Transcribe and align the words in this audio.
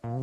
Tapi 0.00 0.16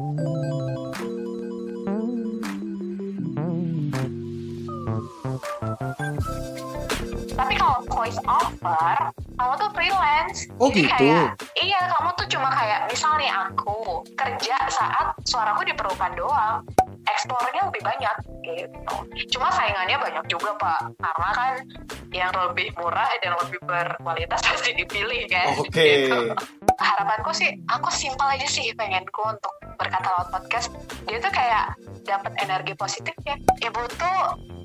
kalau 7.53 7.85
voice 7.93 8.17
over, 8.25 8.97
kamu 9.37 9.53
tuh 9.61 9.69
freelance. 9.77 10.49
Oh, 10.57 10.73
Jadi 10.73 10.89
gitu. 10.89 10.97
Kayak, 10.97 11.37
iya, 11.61 11.77
kamu 11.93 12.09
tuh 12.17 12.25
cuma 12.33 12.49
kayak 12.49 12.89
misal 12.89 13.13
nih 13.21 13.29
aku 13.29 14.01
kerja 14.17 14.57
saat 14.73 15.13
suaraku 15.29 15.61
diperlukan 15.69 16.17
doang. 16.17 16.65
Eksplornya 17.05 17.69
lebih 17.69 17.85
banyak 17.85 18.15
gitu. 18.41 18.95
Cuma 19.37 19.53
saingannya 19.53 20.01
banyak 20.01 20.25
juga 20.25 20.57
pak, 20.57 20.89
karena 20.97 21.29
kan 21.37 21.53
yang 22.09 22.33
lebih 22.33 22.73
murah 22.81 23.05
dan 23.21 23.37
lebih 23.45 23.61
berkualitas 23.61 24.41
pasti 24.49 24.73
dipilih 24.73 25.29
kan. 25.29 25.53
Oke. 25.61 26.09
Gitu. 26.09 26.33
Harapanku 26.81 27.29
sih, 27.29 27.61
aku 27.69 27.93
simpel 27.93 28.25
aja 28.25 28.49
sih 28.49 28.73
pengenku 28.73 29.21
untuk 29.21 29.53
berkata 29.77 30.07
lewat 30.09 30.27
podcast. 30.29 30.67
Dia 31.05 31.17
tuh 31.17 31.29
kayak 31.29 31.65
dapat 32.03 32.33
energi 32.39 32.73
positif 32.73 33.13
ya. 33.23 33.35
Ibu 33.61 33.81
tuh 33.93 34.19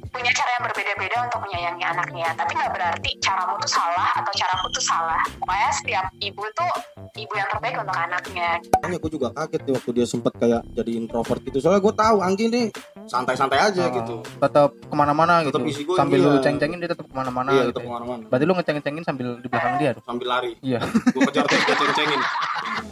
punya 0.09 0.29
cara 0.29 0.51
yang 0.53 0.65
berbeda-beda 0.69 1.17
untuk 1.25 1.41
menyayangi 1.41 1.85
anaknya 1.89 2.29
tapi 2.37 2.53
nggak 2.53 2.69
berarti 2.69 3.17
caramu 3.17 3.57
tuh 3.57 3.73
salah 3.73 4.13
atau 4.13 4.29
caraku 4.29 4.69
tuh 4.69 4.85
salah 4.85 5.17
pokoknya 5.41 5.71
setiap 5.73 6.05
ibu 6.21 6.45
tuh 6.53 6.69
ibu 7.17 7.33
yang 7.33 7.49
terbaik 7.49 7.81
untuk 7.81 7.97
anaknya 7.97 8.61
Makanya 8.77 8.97
gue 9.01 9.11
juga 9.11 9.29
kaget 9.33 9.61
tuh 9.65 9.73
waktu 9.73 9.91
dia 9.97 10.05
sempet 10.05 10.33
kayak 10.37 10.61
jadi 10.69 10.91
introvert 11.01 11.41
gitu. 11.41 11.65
Soalnya 11.65 11.81
gue 11.81 11.95
tahu 11.97 12.17
Anggi 12.21 12.45
nih 12.47 12.67
santai-santai 13.03 13.57
aja 13.63 13.83
Oh, 13.83 13.91
gitu. 13.91 14.15
tetap 14.37 14.77
ke 14.77 14.93
mana-mana 14.93 15.35
gitu 15.43 15.57
Tetap 15.57 15.65
isi 15.67 15.83
gua, 15.83 15.97
sambil 15.97 16.19
iya. 16.21 16.29
lu 16.29 16.39
ceng-cengin 16.39 16.77
dia 16.77 16.91
tetap 16.93 17.07
ke 17.09 17.15
mana-mana 17.17 17.49
iya, 17.51 17.63
gitu 17.63 17.71
tetap 17.73 17.81
ya. 17.81 17.89
ke 17.89 17.95
mana-mana. 17.95 18.23
berarti 18.29 18.45
lu 18.45 18.53
ngeceng-cengin 18.53 19.03
sambil 19.03 19.29
di 19.41 19.49
belakang 19.49 19.75
dia 19.81 19.91
Sambil 19.99 20.27
lari. 20.29 20.53
iya 20.61 20.81
Gue 21.09 21.23
kejar 21.25 21.45
terus 21.49 21.63
gue 21.65 21.77
ceng-cengin. 21.79 22.21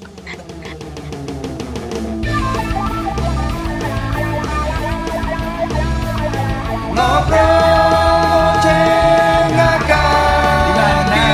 Ngobrol 7.00 8.60
cengakan 8.60 10.12
Di 10.60 10.72
mana? 10.76 11.24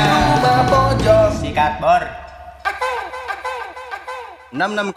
pojok. 0.71 1.29
sikat 1.37 1.83
bor 1.83 2.03
66,6 4.55 4.95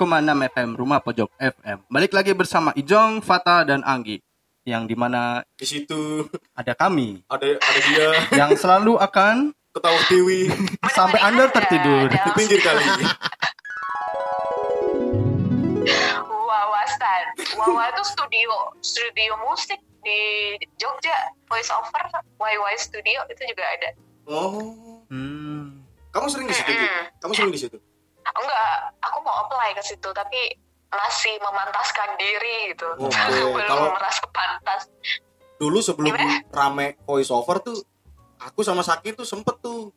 FM 0.54 0.70
Rumah 0.72 1.02
Pojok 1.02 1.30
FM 1.36 1.90
Balik 1.90 2.14
lagi 2.14 2.32
bersama 2.32 2.70
Ijong, 2.72 3.20
Fata, 3.20 3.66
dan 3.66 3.82
Anggi 3.82 4.22
Yang 4.62 4.84
di 4.86 4.96
mana 4.96 5.42
Di 5.52 5.66
situ. 5.66 6.30
ada 6.54 6.78
kami. 6.78 7.26
Ada 7.26 7.58
ada 7.58 7.80
dia. 7.84 8.10
Yang 8.38 8.62
selalu 8.62 8.94
akan 8.96 9.50
ketawa 9.74 10.00
Dewi 10.06 10.54
Sampai 10.96 11.18
Anda 11.20 11.50
tertidur. 11.50 12.14
Di 12.14 12.30
pinggir 12.32 12.62
kali. 12.62 12.86
wawasan. 16.22 17.24
Wawa 17.56 17.90
itu 17.90 18.04
studio 18.06 18.54
studio 18.80 19.34
musik 19.44 19.80
di 20.00 20.20
Jogja 20.76 21.16
voice 21.44 21.70
over 21.70 22.04
YY 22.38 22.76
Studio 22.76 23.20
itu 23.28 23.42
juga 23.46 23.64
ada 23.68 23.90
Oh, 24.26 25.02
hmm. 25.08 25.82
kamu 26.10 26.28
sering 26.28 26.46
di 26.46 26.54
situ? 26.54 26.70
Mm-mm. 26.70 27.04
Kamu 27.18 27.34
sering 27.34 27.50
di 27.50 27.60
situ? 27.60 27.78
enggak 28.22 28.70
aku 29.00 29.18
mau 29.20 29.42
apply 29.44 29.74
ke 29.74 29.82
situ 29.82 30.06
tapi 30.10 30.54
masih 30.88 31.34
memantaskan 31.40 32.14
diri 32.16 32.70
gitu 32.70 32.86
Oke, 33.02 33.18
belum 33.52 33.66
kalau- 33.66 33.92
merasa 33.92 34.24
pantas 34.30 34.86
Dulu 35.58 35.78
sebelum 35.80 36.14
Gimana? 36.14 36.40
rame 36.48 36.88
voice 37.04 37.28
over 37.28 37.60
tuh, 37.60 37.76
aku 38.40 38.62
sama 38.62 38.80
Saki 38.80 39.12
tuh 39.12 39.26
sempet 39.26 39.60
tuh 39.60 39.92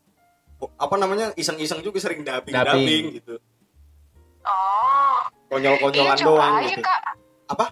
apa 0.73 0.95
namanya 0.97 1.31
iseng-iseng 1.33 1.79
juga 1.81 1.99
sering 1.99 2.23
dubbing 2.23 2.51
Dubbing. 2.51 2.67
dubbing 2.73 3.05
gitu 3.17 3.35
oh 4.43 5.19
iya 5.51 5.51
konyol-konyolan 5.51 6.17
coba 6.17 6.25
doang 6.25 6.55
aja 6.57 6.67
gitu 6.69 6.83
kak 6.83 7.03
Apa? 7.49 7.67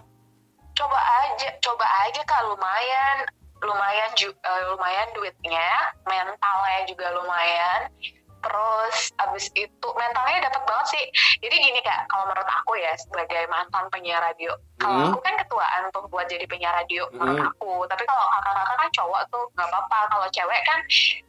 Aja 1.31 1.47
coba 1.59 1.87
aja 2.05 2.21
kak. 2.23 2.41
Lumayan 2.45 3.17
lumayan 3.61 4.09
ju- 4.17 4.33
eh, 4.33 4.63
lumayan 4.73 5.05
duitnya 5.13 5.69
mentalnya 6.03 6.81
juga 6.89 7.13
lumayan. 7.13 7.93
Terus 8.41 9.13
abis 9.21 9.53
itu 9.53 9.87
mentalnya 9.93 10.49
dapat 10.49 10.65
banget 10.65 10.87
sih. 10.89 11.05
Jadi 11.45 11.55
gini 11.61 11.77
kak 11.85 12.09
kalau 12.09 12.25
menurut 12.25 12.49
aku 12.49 12.73
ya 12.73 12.89
sebagai 12.97 13.45
mantan 13.45 13.85
penyiar 13.93 14.17
radio 14.17 14.57
kalau 14.81 14.97
Hmm. 14.97 15.13
aku 15.13 15.19
kan 15.21 15.37
ketuaan 15.37 15.81
tuh 15.93 16.09
buat 16.09 16.25
jadi 16.25 16.49
penyiar 16.49 16.73
radio 16.73 17.05
menurut 17.13 17.37
Hmm. 17.37 17.49
aku. 17.53 17.85
Tapi 17.85 18.01
kalau 18.01 18.25
kakak-kakak 18.25 18.77
kan 18.81 18.89
cowok 18.97 19.21
tuh 19.29 19.43
nggak 19.53 19.69
apa-apa. 19.69 19.99
Kalau 20.09 20.27
cewek 20.33 20.61
kan 20.65 20.79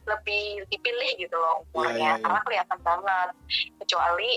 lebih 0.09 0.45
dipilih 0.73 1.11
gitu 1.21 1.37
loh 1.37 1.61
umurnya 1.69 1.93
Iya, 1.93 2.01
iya, 2.01 2.11
iya. 2.17 2.21
karena 2.25 2.39
kelihatan 2.41 2.79
banget. 2.81 3.29
Kecuali 3.77 4.31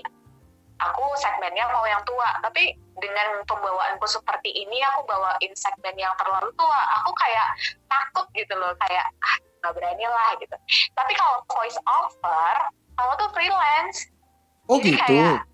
aku 0.77 1.05
segmennya 1.17 1.65
mau 1.73 1.89
yang 1.89 2.05
tua. 2.05 2.29
Tapi 2.45 2.77
dengan 3.01 3.45
pembawaanku 3.45 4.07
seperti 4.09 4.53
ini 4.53 4.81
aku 4.93 5.05
bawain 5.09 5.53
segmen 5.57 5.97
yang 5.97 6.13
terlalu 6.17 6.49
tua. 6.57 6.81
Aku 7.03 7.11
kayak 7.17 7.49
takut 7.89 8.27
gitu 8.33 8.55
loh 8.57 8.73
kayak 8.87 9.07
ah 9.21 9.37
nggak 9.63 9.73
berani 9.77 10.07
lah 10.07 10.31
gitu. 10.41 10.57
Tapi 10.95 11.13
kalau 11.17 11.43
voice 11.51 11.79
over 11.87 12.55
kamu 12.97 13.13
tuh 13.21 13.29
freelance. 13.37 13.99
Oh 14.67 14.81
Jadi 14.83 14.99
gitu? 14.99 15.03
kayak, 15.05 15.47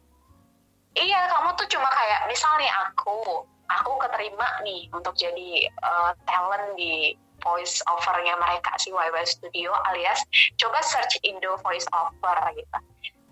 iya 0.96 1.28
kamu 1.28 1.52
tuh 1.58 1.68
cuma 1.68 1.88
kayak 1.92 2.24
misal 2.30 2.48
nih 2.56 2.70
aku 2.70 3.44
aku 3.68 3.92
keterima 4.00 4.48
nih 4.64 4.88
untuk 4.92 5.12
jadi 5.16 5.68
eh, 5.68 6.10
talent 6.28 6.76
di 6.76 7.16
voice 7.42 7.82
overnya 7.90 8.38
mereka 8.38 8.70
si 8.78 8.94
YY 8.94 9.26
Studio 9.26 9.74
alias 9.90 10.22
coba 10.62 10.78
search 10.80 11.18
Indo 11.26 11.58
voice 11.60 11.84
over 11.90 12.38
gitu. 12.54 12.78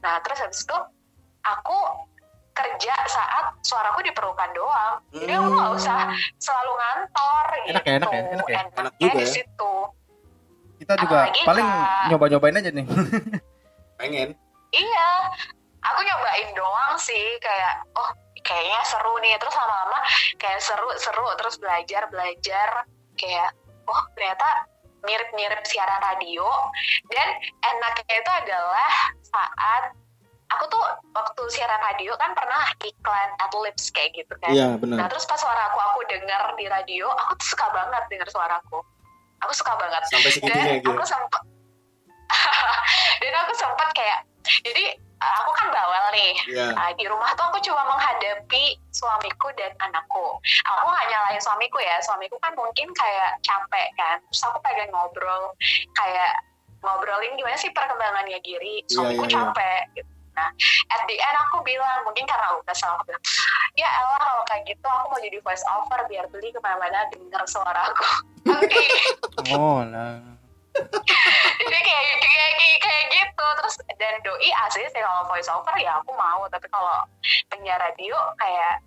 Nah 0.03 0.19
terus 0.27 0.43
habis 0.43 0.67
itu 0.67 0.79
aku 1.47 1.79
kerja 2.61 2.95
saat 3.09 3.57
suaraku 3.65 4.05
diperlukan 4.05 4.51
doang. 4.53 4.95
Jadi 5.17 5.33
aku 5.33 5.49
nggak 5.57 5.71
usah 5.81 6.13
selalu 6.37 6.73
ngantor 6.77 7.47
gitu 7.65 7.73
Enak 7.73 7.85
ya, 7.85 7.93
enak 7.97 8.11
ya, 8.13 8.21
enak 8.37 8.47
ya. 8.49 8.59
Enak 8.77 8.95
juga 9.01 9.21
ya. 9.25 9.29
situ. 9.29 9.75
Kita 10.81 10.93
juga 10.97 11.19
Apalagi, 11.29 11.43
paling 11.45 11.69
nyoba-nyobain 12.13 12.61
aja 12.61 12.71
nih. 12.73 12.87
Pengen. 14.01 14.29
Iya, 14.71 15.11
aku 15.85 16.01
nyobain 16.05 16.49
doang 16.57 16.95
sih 16.97 17.37
kayak 17.41 17.85
oh 17.97 18.11
kayaknya 18.45 18.81
seru 18.85 19.15
nih. 19.21 19.37
Terus 19.41 19.55
lama-lama 19.57 19.99
kayak 20.41 20.61
seru-seru 20.61 21.27
terus 21.41 21.57
belajar 21.57 22.09
belajar. 22.09 22.69
Kayak 23.17 23.53
oh 23.89 24.03
ternyata 24.17 24.69
mirip-mirip 25.05 25.65
siaran 25.65 26.01
radio. 26.01 26.49
Dan 27.09 27.29
enaknya 27.61 28.15
itu 28.21 28.31
adalah 28.45 28.93
saat 29.25 29.85
aku 30.51 30.65
tuh 30.67 30.83
waktu 31.15 31.43
siaran 31.55 31.79
radio 31.79 32.13
kan 32.19 32.35
pernah 32.35 32.63
iklan 32.83 33.31
Adlibs 33.39 33.91
kayak 33.95 34.15
gitu 34.19 34.35
kan. 34.43 34.51
iya 34.51 34.75
Nah 34.75 34.79
benar 34.79 35.07
terus 35.07 35.27
pas 35.27 35.39
suaraku 35.39 35.79
aku 35.79 35.99
dengar 36.11 36.55
di 36.59 36.67
radio, 36.67 37.07
aku 37.15 37.39
tuh 37.39 37.55
suka 37.55 37.67
banget 37.71 38.03
dengar 38.11 38.29
suaraku. 38.31 38.79
Aku. 39.47 39.53
Suka 39.57 39.73
banget. 39.79 40.03
Sampai 40.11 40.31
segitunya 40.35 40.65
dan 40.67 40.79
gitu 40.83 40.91
aku 40.93 41.05
sempat 41.07 41.43
dan 43.25 43.33
aku 43.47 43.53
sempat 43.57 43.89
kayak 43.97 44.19
jadi 44.63 44.85
aku 45.21 45.51
kan 45.53 45.69
bawel 45.69 46.05
nih. 46.17 46.33
Iya. 46.49 46.67
Nah, 46.73 46.91
di 46.97 47.05
rumah 47.05 47.31
tuh 47.37 47.45
aku 47.53 47.61
cuma 47.61 47.85
menghadapi 47.89 48.77
suamiku 48.91 49.53
dan 49.57 49.73
anakku. 49.81 50.41
Aku 50.65 50.87
nggak 50.89 51.07
nyalain 51.13 51.41
suamiku 51.41 51.79
ya. 51.81 52.01
Suamiku 52.01 52.41
kan 52.41 52.57
mungkin 52.57 52.89
kayak 52.97 53.37
capek 53.45 53.89
kan. 54.01 54.17
Terus 54.33 54.43
aku 54.49 54.59
pengen 54.65 54.89
ngobrol 54.93 55.53
kayak 55.97 56.41
ngobrolin 56.81 57.37
gimana 57.37 57.61
sih 57.61 57.69
perkembangannya 57.77 58.41
Giri 58.41 58.81
iya, 58.81 58.89
suamiku 58.89 59.25
iya. 59.29 59.33
capek 59.37 59.83
gitu. 60.01 60.20
Nah 60.35 60.49
at 60.95 61.03
the 61.11 61.17
end 61.19 61.37
aku 61.49 61.63
bilang 61.67 62.07
mungkin 62.07 62.25
karena 62.25 62.55
udah 62.59 62.75
sama 62.77 62.99
aku 62.99 63.13
bilang 63.13 63.23
ya 63.75 63.89
elah 63.89 64.19
kalau 64.21 64.43
kayak 64.47 64.63
gitu 64.67 64.87
aku 64.87 65.07
mau 65.11 65.21
jadi 65.21 65.39
voice 65.43 65.65
over 65.67 66.01
biar 66.07 66.25
beli 66.31 66.49
ke 66.55 66.61
mana-mana 66.63 67.07
denger 67.11 67.43
suaraku 67.47 68.07
oke. 68.49 68.83
Oh 69.53 69.85
lah. 69.85 70.17
Jadi 71.61 71.81
kayak 71.83 72.05
kayak 72.23 72.53
kayak, 72.57 72.79
kayak 72.81 73.05
gitu. 73.13 73.47
Terus 73.61 73.75
dan 73.99 74.15
doi 74.25 74.51
asli 74.65 74.87
sih 74.89 75.03
kalau 75.03 75.29
voice 75.29 75.51
over 75.51 75.75
ya 75.77 76.01
aku 76.01 76.15
mau 76.15 76.47
tapi 76.49 76.67
kalau 76.73 77.05
penyiar 77.53 77.77
radio 77.77 78.17
kayak 78.39 78.81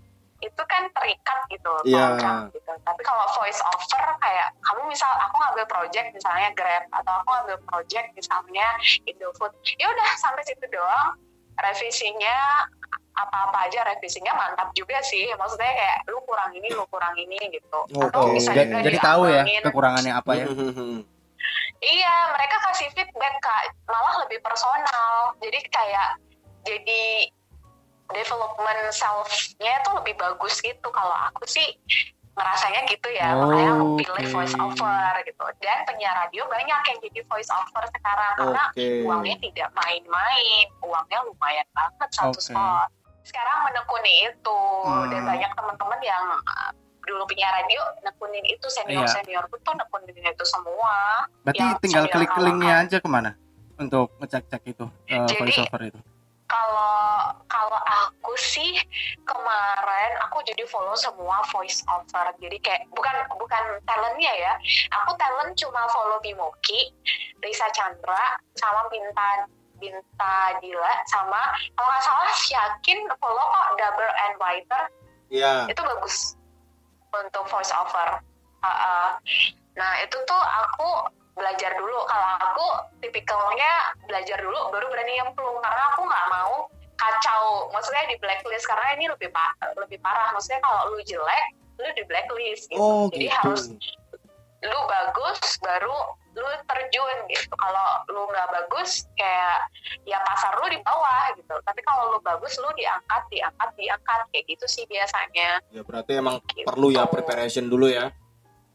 itu 0.43 0.63
kan 0.67 0.91
terikat 0.91 1.39
gitu 1.47 1.71
kontrak 1.87 2.51
gitu. 2.51 2.71
Tapi 2.83 3.01
kalau 3.05 3.25
voice 3.35 3.61
over 3.63 4.03
kayak 4.19 4.51
kamu 4.63 4.81
misal 4.91 5.11
aku 5.21 5.35
ngambil 5.39 5.65
project 5.69 6.07
misalnya 6.11 6.49
Grab 6.57 6.83
atau 6.91 7.13
aku 7.21 7.29
ngambil 7.31 7.57
project 7.69 8.07
misalnya 8.17 8.67
Indofood 9.07 9.53
ya 9.79 9.87
udah 9.87 10.09
sampai 10.19 10.43
situ 10.43 10.65
doang 10.67 11.15
revisinya 11.57 12.65
apa-apa 13.13 13.69
aja 13.69 13.85
revisinya 13.85 14.33
mantap 14.33 14.73
juga 14.73 14.97
sih 15.05 15.29
maksudnya 15.37 15.69
kayak 15.69 15.97
lu 16.09 16.17
kurang 16.25 16.49
ini 16.57 16.65
lu 16.73 16.81
kurang 16.89 17.13
ini 17.13 17.37
gitu 17.53 17.79
atau 18.09 18.25
Oke. 18.25 18.41
bisa 18.41 18.51
Ja- 18.57 18.65
juga 18.65 18.81
Jadi 18.89 18.97
tahu 18.97 19.21
ya 19.29 19.43
kekurangannya 19.61 20.13
apa 20.17 20.31
ya 20.33 20.45
Iya, 21.83 22.15
mereka 22.31 22.63
kasih 22.71 22.87
feedback 22.95 23.43
kak, 23.43 23.75
malah 23.91 24.23
lebih 24.23 24.39
personal. 24.39 25.35
Jadi 25.43 25.59
kayak 25.67 26.15
jadi 26.63 27.27
development 28.07 28.87
self-nya 28.95 29.83
itu 29.83 29.89
lebih 29.91 30.15
bagus 30.15 30.63
gitu. 30.63 30.87
Kalau 30.87 31.17
aku 31.27 31.43
sih 31.43 31.75
ngerasanya 32.33 32.81
gitu 32.87 33.07
ya, 33.09 33.29
Oh, 33.31 33.45
makanya 33.45 33.69
aku 33.71 33.85
pilih 33.95 34.25
oke. 34.25 34.33
voice 34.33 34.55
over 34.55 35.05
gitu. 35.21 35.45
Dan 35.59 35.77
penyiar 35.85 36.15
radio 36.17 36.43
banyak 36.45 36.79
yang 36.83 36.97
jadi 36.99 37.19
voice 37.23 37.49
over 37.49 37.83
sekarang 37.87 38.33
karena 38.35 38.63
uangnya 39.05 39.35
tidak 39.39 39.69
main-main, 39.73 40.65
uangnya 40.79 41.19
lumayan 41.23 41.67
banget 41.71 42.09
satu 42.11 42.33
Oke. 42.33 42.41
spot. 42.43 42.89
sekarang 43.23 43.55
menekuni 43.63 44.27
itu 44.27 44.59
Hmm. 44.83 45.07
dan 45.07 45.23
banyak 45.23 45.47
teman-teman 45.47 45.95
yang 46.03 46.23
uh, 46.43 46.71
dulu 47.01 47.23
punya 47.23 47.47
radio 47.51 47.79
nekunin 48.01 48.43
itu 48.43 48.67
senior 48.67 49.07
senior 49.07 49.47
tuh 49.47 49.71
nekunin 49.73 50.11
itu 50.11 50.43
semua 50.43 51.23
Berarti 51.39 51.63
tinggal 51.79 52.11
klik 52.11 52.27
linknya 52.35 52.83
aja 52.83 52.99
ke 52.99 53.07
mana 53.07 53.31
untuk 53.75 54.11
ngecek-cek 54.19 54.67
itu 54.67 54.83
uh, 54.83 55.23
Jadi- 55.23 55.39
voice 55.39 55.55
over 55.57 55.81
itu. 55.87 55.99
Kalau 56.47 57.31
kalau 57.47 57.79
aku 57.83 58.33
sih 58.37 58.75
kemarin 59.23 60.11
aku 60.27 60.43
jadi 60.43 60.63
follow 60.67 60.93
semua 60.93 61.39
voice 61.49 61.81
over 61.89 62.29
jadi 62.37 62.57
kayak 62.59 62.83
bukan 62.91 63.15
bukan 63.39 63.63
talentnya 63.87 64.33
ya 64.37 64.53
aku 65.01 65.15
talent 65.17 65.55
cuma 65.55 65.87
follow 65.89 66.19
Bimoki 66.19 66.91
Risa 67.41 67.67
Chandra 67.71 68.37
sama 68.59 68.87
Binta 68.91 69.47
Binta 69.79 70.35
Dila 70.59 70.93
sama 71.09 71.55
kalau 71.75 71.87
nggak 71.89 72.03
salah 72.03 72.31
Yakin 72.31 72.99
follow 73.17 73.45
kok 73.49 73.67
Double 73.79 74.13
and 74.27 74.35
Writer 74.39 74.83
Iya. 75.33 75.65
itu 75.65 75.81
bagus 75.81 76.37
untuk 77.09 77.45
voice 77.49 77.73
over 77.73 78.21
Uh, 78.63 78.71
uh. 78.71 79.09
nah 79.75 79.91
itu 79.99 80.15
tuh 80.23 80.39
aku 80.39 80.87
belajar 81.33 81.71
dulu. 81.73 81.99
Kalau 82.05 82.29
aku 82.39 82.67
tipikalnya 82.99 83.71
belajar 84.03 84.37
dulu 84.39 84.69
baru 84.69 84.85
berani 84.87 85.13
nyemplung. 85.17 85.57
Karena 85.59 85.83
aku 85.91 86.01
nggak 86.03 86.27
mau 86.29 86.53
kacau. 86.95 87.43
Maksudnya 87.69 88.05
di 88.05 88.15
blacklist 88.17 88.65
karena 88.65 88.87
ini 88.93 89.05
lebih 89.07 89.29
pa- 89.29 89.53
lebih 89.75 89.99
parah. 89.99 90.31
Maksudnya 90.31 90.61
kalau 90.61 90.89
lu 90.89 90.99
jelek 91.01 91.45
lu 91.75 91.89
di 91.91 92.03
blacklist 92.05 92.69
gitu. 92.69 92.77
Oh 92.77 93.09
jadi 93.09 93.27
gitu. 93.27 93.37
harus 93.39 93.63
lu 94.63 94.79
bagus 94.87 95.39
baru 95.59 95.97
lu 96.33 96.49
terjun 96.65 97.17
gitu. 97.27 97.51
Kalau 97.51 97.85
lu 98.07 98.25
nggak 98.25 98.47
bagus 98.49 99.05
kayak 99.13 99.67
ya 100.03 100.17
pasar 100.23 100.55
lu 100.55 100.65
di 100.65 100.79
bawah 100.79 101.33
gitu. 101.35 101.53
Tapi 101.59 101.81
kalau 101.81 102.09
lu 102.09 102.19
bagus 102.21 102.55
lu 102.57 102.69
diangkat 102.73 103.21
diangkat 103.27 103.69
diangkat. 103.75 104.19
Kayak 104.29 104.45
gitu 104.47 104.65
sih 104.65 104.85
biasanya. 104.85 105.59
Ya 105.69 105.81
berarti 105.81 106.11
emang 106.15 106.37
Gitu. 106.47 106.65
perlu 106.65 106.89
ya 106.89 107.05
preparation 107.05 107.67
dulu 107.67 107.85
ya. 107.85 108.13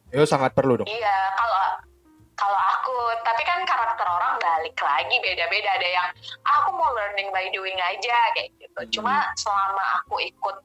Itu 0.08 0.24
sangat 0.24 0.52
perlu 0.52 0.80
dong. 0.80 0.88
Iya, 0.88 1.16
kalau 1.34 1.64
kalau 2.38 2.54
aku, 2.78 2.94
tapi 3.26 3.42
kan 3.42 3.66
karakter 3.66 4.06
orang 4.06 4.38
balik 4.38 4.78
lagi 4.78 5.18
beda-beda. 5.18 5.74
Ada 5.74 5.88
yang 5.90 6.08
"Ah, 6.46 6.62
aku 6.62 6.70
mau 6.78 6.94
learning 6.94 7.34
by 7.34 7.50
doing 7.50 7.76
aja 7.82 8.16
kayak 8.38 8.54
gitu. 8.62 8.80
Hmm. 8.86 8.90
Cuma 8.94 9.14
selama 9.34 9.84
aku 10.02 10.22
ikut 10.22 10.56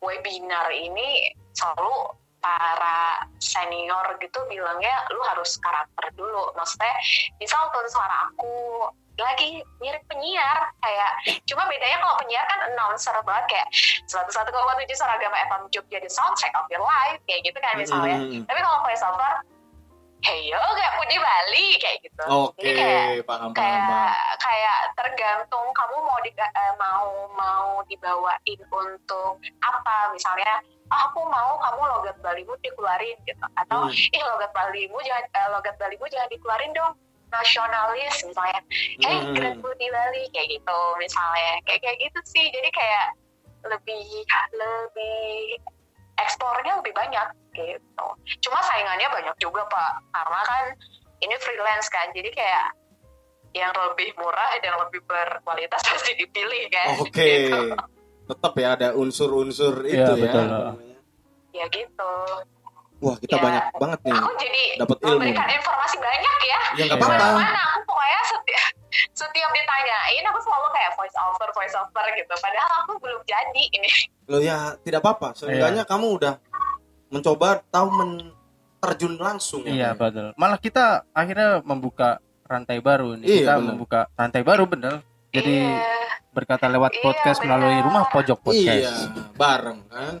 webinar 0.00 0.72
ini 0.72 1.36
selalu 1.52 2.16
para 2.38 3.28
senior 3.42 4.14
gitu 4.22 4.38
bilangnya 4.48 5.04
lu 5.12 5.20
harus 5.20 5.60
karakter 5.60 6.08
dulu. 6.16 6.48
Maksudnya 6.56 6.96
misal 7.36 7.68
tone 7.76 7.90
suara 7.92 8.32
aku 8.32 8.88
lagi 9.18 9.66
mirip 9.82 9.98
penyiar 10.06 10.70
kayak 10.78 11.42
cuma 11.42 11.66
bedanya 11.66 11.98
kalau 11.98 12.14
penyiar 12.22 12.46
kan 12.46 12.70
announcer 12.70 13.14
banget 13.26 13.44
kayak 13.50 13.68
satu 14.06 14.30
satu 14.30 14.54
koma 14.54 14.78
tujuh 14.78 14.94
seragam 14.94 15.34
FM 15.34 15.66
Jogja 15.74 15.98
the 15.98 16.06
soundtrack 16.06 16.54
of 16.54 16.70
your 16.70 16.78
life 16.86 17.18
kayak 17.26 17.42
gitu 17.42 17.58
kan 17.58 17.74
misalnya 17.74 18.14
Mm-mm. 18.22 18.46
tapi 18.46 18.60
kalau 18.62 18.78
voice 18.86 19.02
over 20.18 20.26
hey 20.26 20.50
yo 20.50 20.58
kayak 20.58 20.92
Budi 20.98 21.16
Bali 21.18 21.66
kayak 21.78 21.98
gitu. 22.02 22.22
Oke, 22.26 22.74
kayak 22.74 23.22
paham 23.22 23.50
kayak 23.54 23.80
paham. 23.86 24.34
kayak 24.42 24.78
tergantung 24.98 25.66
kamu 25.70 25.96
mau 26.02 26.18
di, 26.26 26.30
eh, 26.34 26.72
mau 26.74 27.08
mau 27.38 27.68
dibawain 27.86 28.60
untuk 28.66 29.38
apa. 29.62 30.10
Misalnya 30.12 30.58
ah, 30.90 31.06
aku 31.08 31.22
mau 31.28 31.58
kamu 31.62 31.82
logat 31.86 32.16
Balimu 32.18 32.54
dikeluarin 32.60 33.16
gitu. 33.24 33.46
Atau 33.54 33.86
Hmm. 33.86 33.94
ih 33.94 34.22
logat 34.26 34.50
Balimu 34.50 34.98
jangan 35.06 35.24
eh, 35.30 35.48
logat 35.54 35.74
Balimu 35.78 36.04
jangan 36.10 36.28
dikeluarin 36.28 36.72
dong 36.74 36.92
nasionalis 37.28 38.24
misalnya. 38.24 38.60
Hey 38.98 39.22
Hmm. 39.22 39.34
Grand 39.36 39.60
Budi 39.62 39.86
Bali 39.92 40.26
kayak 40.34 40.48
gitu 40.50 40.80
misalnya. 40.98 41.62
Kayak 41.62 41.80
kayak 41.86 41.96
gitu 42.02 42.20
sih. 42.26 42.46
Jadi 42.50 42.68
kayak 42.74 43.06
lebih 43.68 44.02
lebih 44.54 45.58
eksplornya 46.18 46.82
lebih 46.82 46.94
banyak 46.94 47.26
gitu 47.60 48.06
cuma 48.40 48.58
saingannya 48.62 49.08
banyak 49.08 49.36
juga 49.36 49.66
pak 49.66 49.92
karena 50.08 50.40
kan 50.44 50.64
ini 51.18 51.34
freelance 51.36 51.88
kan 51.88 52.06
jadi 52.10 52.30
kayak 52.30 52.66
yang 53.50 53.72
lebih 53.72 54.12
murah 54.14 54.54
dan 54.58 54.76
lebih 54.78 55.00
berkualitas 55.02 55.80
pasti 55.88 56.14
dipilih 56.14 56.68
kan 56.68 56.88
Oke. 56.98 57.48
gitu. 57.48 57.60
Tetap 58.28 58.52
ya 58.54 58.76
ada 58.76 58.88
unsur-unsur 58.92 59.82
itu 59.82 59.96
Iya, 59.96 60.12
ya. 60.12 60.20
betul. 60.20 60.46
ya 61.50 61.64
gitu 61.66 62.12
Wah, 62.98 63.16
kita 63.16 63.34
Ya. 63.34 63.42
banyak 63.42 63.64
banget 63.74 64.00
nih. 64.04 64.12
aku 64.12 64.30
jadi 64.36 64.62
dapat 64.76 64.96
ilmu. 65.00 65.10
memberikan 65.16 65.48
informasi 65.48 65.96
banyak 65.96 66.36
ya 66.44 66.60
Ya 66.74 66.82
nggak 66.84 66.98
apa-apa. 67.00 67.26
mana 67.32 67.60
aku 67.72 67.78
pokoknya 67.86 68.20
setiap 68.26 68.64
setiap 69.12 69.50
ditanyain 69.50 70.24
aku 70.24 70.38
selalu 70.40 70.68
kayak 70.68 70.90
voice 70.92 71.16
over 71.16 71.48
voice 71.52 71.74
over 71.74 72.04
gitu 72.12 72.34
padahal 72.36 72.70
aku 72.82 72.92
belum 72.98 73.20
jadi 73.24 73.62
ini 73.72 73.90
Loh 74.28 74.44
ya, 74.44 74.76
tidak 74.78 75.00
apa-apa. 75.00 75.32
Seenggaknya 75.32 75.82
Iya. 75.82 75.88
kamu 75.88 76.06
udah 76.20 76.34
mencoba 77.08 77.60
tahu 77.66 77.88
men 77.90 78.10
terjun 78.78 79.14
langsung 79.16 79.62
ya. 79.62 79.72
Iya 79.72 79.88
Bang? 79.92 80.10
betul. 80.10 80.26
Malah 80.34 80.58
kita 80.58 80.84
akhirnya 81.10 81.60
membuka 81.62 82.18
rantai 82.44 82.78
baru 82.78 83.18
nih. 83.18 83.26
Iya, 83.26 83.36
kita 83.38 83.54
benar. 83.54 83.66
membuka 83.66 84.00
rantai 84.12 84.42
baru 84.42 84.64
bener. 84.64 84.94
Jadi 85.28 85.56
Iya. 85.68 86.06
berkata 86.30 86.64
lewat 86.66 86.92
Iya, 86.92 87.02
podcast 87.02 87.38
melalui 87.42 87.74
benar. 87.74 87.84
rumah 87.84 88.04
pojok 88.08 88.38
podcast. 88.40 88.78
Iya, 88.78 88.94
bareng 89.34 89.80
kan. 89.88 90.14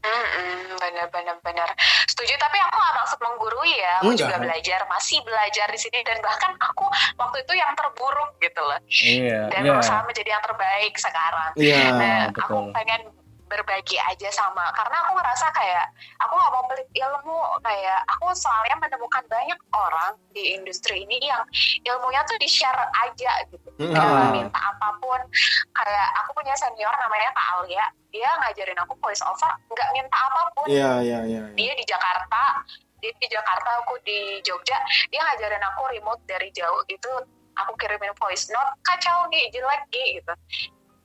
Mm-mm, 0.00 0.80
benar 0.80 1.12
benar 1.12 1.36
benar 1.44 1.68
setuju 2.08 2.32
tapi 2.34 2.56
aku 2.56 2.72
gak 2.72 2.94
maksud 2.96 3.18
menggurui 3.20 3.68
ya 3.76 4.00
aku 4.00 4.08
Enggak. 4.08 4.32
juga 4.32 4.36
belajar 4.40 4.80
masih 4.88 5.20
belajar 5.20 5.68
di 5.68 5.76
sini 5.76 6.00
dan 6.00 6.16
bahkan 6.24 6.56
aku 6.56 6.88
waktu 7.20 7.44
itu 7.44 7.52
yang 7.52 7.68
terburuk 7.76 8.32
gitu 8.38 8.62
loh 8.64 8.80
Iya, 8.88 9.52
dan 9.52 9.60
iya. 9.60 9.70
berusaha 9.70 10.00
menjadi 10.00 10.30
yang 10.32 10.40
terbaik 10.40 10.94
sekarang 10.96 11.50
Iya. 11.52 11.80
nah 11.92 12.20
betul. 12.32 12.40
aku 12.40 12.56
pengen 12.72 13.00
berbagi 13.50 13.98
aja 13.98 14.30
sama. 14.30 14.70
Karena 14.70 14.96
aku 15.02 15.18
ngerasa 15.18 15.50
kayak 15.50 15.90
aku 16.22 16.32
nggak 16.38 16.52
mau 16.54 16.64
pelit 16.70 16.88
ilmu. 16.94 17.38
Kayak 17.66 18.00
aku 18.06 18.30
soalnya 18.38 18.78
menemukan 18.78 19.26
banyak 19.26 19.58
orang 19.74 20.14
di 20.30 20.54
industri 20.54 21.02
ini 21.02 21.18
yang 21.18 21.42
ilmunya 21.82 22.22
tuh 22.30 22.38
di 22.38 22.46
share 22.46 22.78
aja 22.78 23.32
gitu. 23.50 23.68
Mm. 23.82 23.90
Gak 23.90 24.06
Ah. 24.06 24.30
minta 24.30 24.60
apa 24.62 24.88
pun. 25.02 25.20
Kayak 25.74 26.08
aku 26.22 26.30
punya 26.38 26.54
senior 26.54 26.94
namanya 27.02 27.34
Kak 27.34 27.46
Alia. 27.58 27.86
Dia 28.14 28.30
ngajarin 28.38 28.78
aku 28.78 28.94
voice 29.02 29.22
over 29.26 29.52
nggak 29.66 29.90
minta 29.98 30.16
apa 30.16 30.42
pun. 30.54 30.66
Iya, 30.70 31.02
iya, 31.02 31.18
iya. 31.26 31.42
iya. 31.50 31.54
dia 31.58 31.72
di 31.74 31.84
Jakarta. 31.84 32.62
Dia 33.02 33.12
di 33.16 33.26
Jakarta 33.26 33.82
aku 33.82 33.98
di 34.06 34.38
Jogja. 34.46 34.78
Dia 35.10 35.20
ngajarin 35.26 35.64
aku 35.74 35.82
remote 35.90 36.22
dari 36.30 36.54
jauh 36.54 36.84
itu 36.86 37.10
aku 37.58 37.72
kirimin 37.76 38.14
voice 38.16 38.48
note 38.48 38.72
kacau 38.86 39.28
nih 39.28 39.50
jelek 39.52 39.82
Gi, 39.92 40.04
gitu 40.20 40.34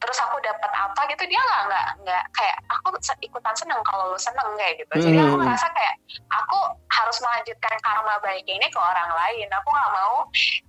terus 0.05 0.21
aku 0.21 0.37
dapat 0.45 0.69
apa 0.69 1.01
gitu 1.09 1.25
dia 1.25 1.41
nggak 1.41 1.61
nggak 1.65 1.87
nggak 2.05 2.23
kayak 2.37 2.57
aku 2.69 2.93
ikutan 3.25 3.55
seneng 3.57 3.81
kalau 3.81 4.13
lu 4.13 4.19
seneng 4.21 4.45
kayak 4.53 4.77
gitu 4.77 4.93
jadi 5.01 5.17
aku 5.25 5.33
Hmm. 5.35 5.41
ngerasa 5.41 5.67
kayak 5.74 5.95
aku 6.29 6.59
harus 6.93 7.17
melanjutkan 7.25 7.74
karma 7.81 8.21
baik 8.21 8.45
ini 8.45 8.69
ke 8.69 8.77
orang 8.77 9.09
lain 9.09 9.50
aku 9.50 9.67
nggak 9.74 9.91
mau 9.97 10.15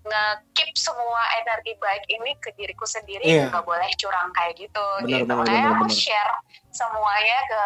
nge-keep 0.08 0.72
semua 0.72 1.22
energi 1.44 1.76
baik 1.76 2.02
ini 2.08 2.32
ke 2.40 2.48
diriku 2.56 2.88
sendiri 2.88 3.28
Iya. 3.28 3.52
nggak 3.52 3.64
boleh 3.68 3.86
curang 4.00 4.32
kayak 4.32 4.56
gitu 4.56 4.86
Benar, 5.04 5.20
gitu 5.20 5.24
benar, 5.28 5.36
makanya 5.36 5.60
benar, 5.68 5.76
aku 5.76 5.84
benar. 5.84 6.00
share 6.00 6.32
semuanya 6.72 7.38
ke 7.44 7.62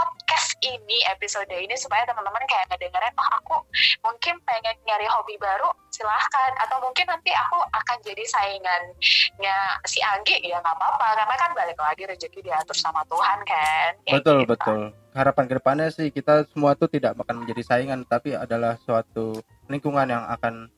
podcast 0.00 0.56
ini 0.64 1.04
episode 1.12 1.52
ini 1.52 1.76
supaya 1.76 2.08
teman-teman 2.08 2.40
kayak 2.48 2.72
ngedengerin 2.72 3.12
oh 3.20 3.30
aku 3.36 3.56
mungkin 4.00 4.40
pengen 4.48 4.76
nyari 4.88 5.04
hobi 5.12 5.36
baru 5.36 5.68
silahkan 5.92 6.52
atau 6.64 6.80
mungkin 6.80 7.04
nanti 7.04 7.28
aku 7.36 7.60
akan 7.68 7.96
jadi 8.00 8.24
saingannya 8.24 9.56
si 9.84 10.00
Anggi 10.00 10.40
ya 10.40 10.56
nggak 10.64 10.72
apa-apa 10.72 11.20
karena 11.20 11.34
kan 11.36 11.50
balik 11.52 11.76
lagi 11.76 12.02
rezeki 12.08 12.40
diatur 12.40 12.76
sama 12.76 13.04
Tuhan 13.04 13.38
kan 13.44 13.90
Kayak 14.06 14.16
Betul 14.22 14.38
gitu. 14.44 14.50
betul. 14.56 14.80
Harapan 15.10 15.44
ke 15.50 15.54
depannya 15.58 15.88
sih 15.90 16.08
kita 16.14 16.46
semua 16.54 16.78
tuh 16.78 16.86
tidak 16.86 17.18
akan 17.18 17.42
menjadi 17.42 17.62
saingan, 17.66 18.06
tapi 18.06 18.38
adalah 18.38 18.78
suatu 18.86 19.42
lingkungan 19.66 20.06
yang 20.06 20.22
akan 20.30 20.70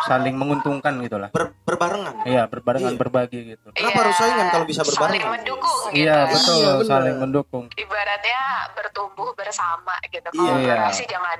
saling 0.00 0.34
menguntungkan 0.34 0.96
gitu 0.98 1.16
lah. 1.16 1.28
Ber- 1.28 1.54
berbarengan. 1.62 2.24
Iya 2.24 2.46
berbarengan 2.46 2.94
Iya. 2.94 3.00
berbagi 3.00 3.40
gitu. 3.50 3.68
Kenapa 3.70 3.90
Iya, 3.90 4.00
harus 4.02 4.16
saingan 4.16 4.46
kalau 4.48 4.64
bisa 4.64 4.80
saling 4.80 4.90
berbarengan? 4.92 5.30
mendukung 5.34 5.78
gitu 5.88 6.00
Iya 6.00 6.18
betul 6.26 6.56
Iya, 6.56 6.72
saling 6.84 7.16
mendukung. 7.18 7.64
ibaratnya 7.74 8.42
bertumbuh 8.72 9.30
bersama 9.34 9.94
gitu 10.06 10.24
Iya. 10.26 10.32
kolaborasi 10.32 11.02
jangan 11.04 11.38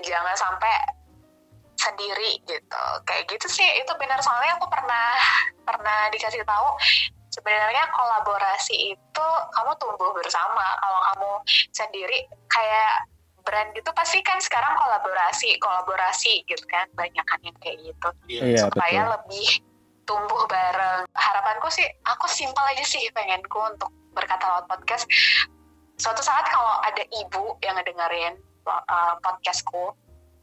jangan 0.00 0.34
sampai 0.34 0.74
sendiri 1.74 2.40
gitu 2.40 2.82
kayak 3.02 3.26
gitu 3.26 3.46
sih 3.46 3.66
itu 3.74 3.92
benar 3.94 4.16
soalnya 4.18 4.54
aku 4.54 4.66
pernah 4.66 5.18
pernah 5.60 6.08
dikasih 6.08 6.40
tahu 6.40 6.68
sebenarnya 7.28 7.90
kolaborasi 7.90 8.94
itu 8.94 9.26
kamu 9.50 9.72
tumbuh 9.76 10.14
bersama 10.14 10.64
kalau 10.78 11.00
kamu 11.04 11.30
sendiri 11.70 12.18
kayak 12.46 13.04
brand 13.44 13.70
gitu 13.76 13.92
pasti 13.92 14.24
kan 14.24 14.40
sekarang 14.40 14.72
kolaborasi 14.74 15.60
kolaborasi 15.60 16.42
gitu 16.48 16.64
kan 16.66 16.88
banyak 16.96 17.24
kan 17.28 17.40
yang 17.44 17.56
kayak 17.60 17.78
gitu 17.84 18.08
Iya 18.26 18.66
supaya 18.68 19.00
betul. 19.04 19.12
lebih 19.14 19.48
tumbuh 20.04 20.44
bareng. 20.48 21.08
Harapanku 21.16 21.68
sih, 21.72 21.84
aku 22.04 22.28
simpel 22.28 22.62
aja 22.64 22.84
sih 22.84 23.00
pengenku 23.12 23.58
untuk 23.72 23.90
berkata 24.12 24.44
lewat 24.44 24.68
podcast. 24.68 25.04
Suatu 25.96 26.20
saat 26.20 26.44
kalau 26.52 26.80
ada 26.84 27.02
ibu 27.08 27.56
yang 27.64 27.76
ngedengerin 27.80 28.36
uh, 28.68 29.14
podcastku, 29.24 29.96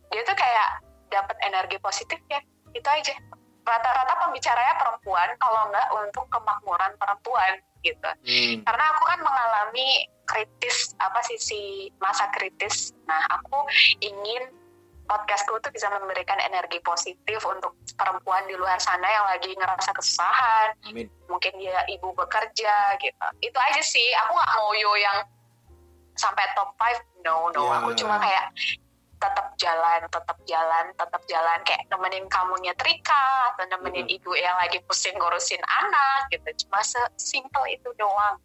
dia 0.10 0.22
tuh 0.26 0.36
kayak 0.36 0.70
dapat 1.14 1.38
energi 1.46 1.78
positif 1.80 2.18
ya, 2.28 2.42
itu 2.74 2.88
aja. 2.90 3.16
Rata-rata 3.62 4.14
pembicaranya 4.26 4.76
perempuan 4.80 5.30
kalau 5.38 5.70
nggak 5.70 5.88
untuk 6.08 6.26
kemakmuran 6.34 6.92
perempuan 6.98 7.62
gitu. 7.82 8.10
Hmm. 8.22 8.62
karena 8.62 8.84
aku 8.94 9.04
kan 9.10 9.20
mengalami 9.26 10.06
kritis 10.30 10.94
apa 11.02 11.20
sisi 11.26 11.90
masa 11.98 12.30
kritis. 12.32 12.94
Nah 13.10 13.20
aku 13.28 13.66
ingin 14.00 14.54
podcastku 15.10 15.60
tuh 15.60 15.74
bisa 15.76 15.92
memberikan 15.92 16.40
energi 16.40 16.80
positif 16.86 17.44
untuk 17.44 17.76
perempuan 18.00 18.48
di 18.48 18.56
luar 18.56 18.80
sana 18.80 19.04
yang 19.04 19.26
lagi 19.28 19.52
ngerasa 19.52 19.92
kesusahan. 19.92 20.72
Amin. 20.88 21.12
mungkin 21.28 21.52
dia 21.60 21.84
ibu 21.92 22.16
bekerja 22.16 22.96
gitu. 23.02 23.28
Itu 23.44 23.58
aja 23.60 23.82
sih. 23.84 24.08
Aku 24.24 24.32
nggak 24.40 24.52
mau 24.56 24.72
yo 24.78 24.94
yang 24.96 25.18
sampai 26.16 26.48
top 26.56 26.72
5 26.80 27.28
no 27.28 27.52
no. 27.52 27.66
Ya. 27.68 27.76
aku 27.84 27.90
cuma 27.98 28.16
kayak 28.20 28.52
tetap 29.22 29.54
jalan 29.56 30.02
tetap 30.10 30.38
jalan 30.44 30.86
tetap 30.92 31.22
jalan 31.24 31.60
kayak 31.62 31.86
nemenin 31.88 32.26
kamu 32.26 32.58
nyetrika 32.60 33.26
atau 33.54 33.70
nemenin 33.70 34.04
Mhm. 34.04 34.16
ibu 34.18 34.32
yang 34.34 34.58
lagi 34.58 34.82
pusing 34.82 35.14
ngurusin 35.14 35.62
anak 35.62 36.26
gitu 36.28 36.66
cuma 36.66 36.82
sesimpel 36.82 37.62
itu 37.70 37.86
doang 37.96 38.42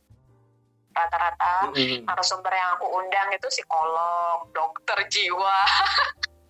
rata-rata 0.92 1.68
Hmm. 1.68 2.04
narasumber 2.04 2.48
yang 2.50 2.76
aku 2.76 2.86
undang 2.90 3.28
itu 3.30 3.48
psikolog 3.48 4.48
dokter 4.50 5.00
jiwa 5.06 5.58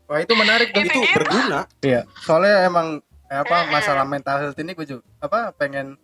Wah 0.07 0.23
itu 0.23 0.39
menarik 0.39 0.71
tuh. 0.71 0.87
Itu 0.87 1.03
berguna. 1.11 1.67
Iya, 1.83 2.07
soalnya 2.23 2.63
emang 2.63 3.03
eh, 3.27 3.39
apa 3.43 3.67
Mm-mm. 3.67 3.75
masalah 3.75 4.07
mental 4.07 4.39
health 4.39 4.55
ini 4.57 4.71
gue 4.71 4.87
juga 4.87 5.03
apa 5.19 5.51
pengen 5.51 5.99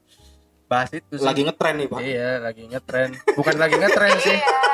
bahas 0.67 0.91
itu 0.91 1.14
sih. 1.14 1.23
Lagi 1.23 1.47
ngetren 1.47 1.79
nih, 1.79 1.87
Pak. 1.87 2.00
Iya, 2.02 2.31
lagi 2.43 2.62
ngetren. 2.67 3.14
Bukan 3.38 3.55
lagi 3.55 3.79
ngetren 3.79 4.14
sih, 4.19 4.35
iya 4.35 4.72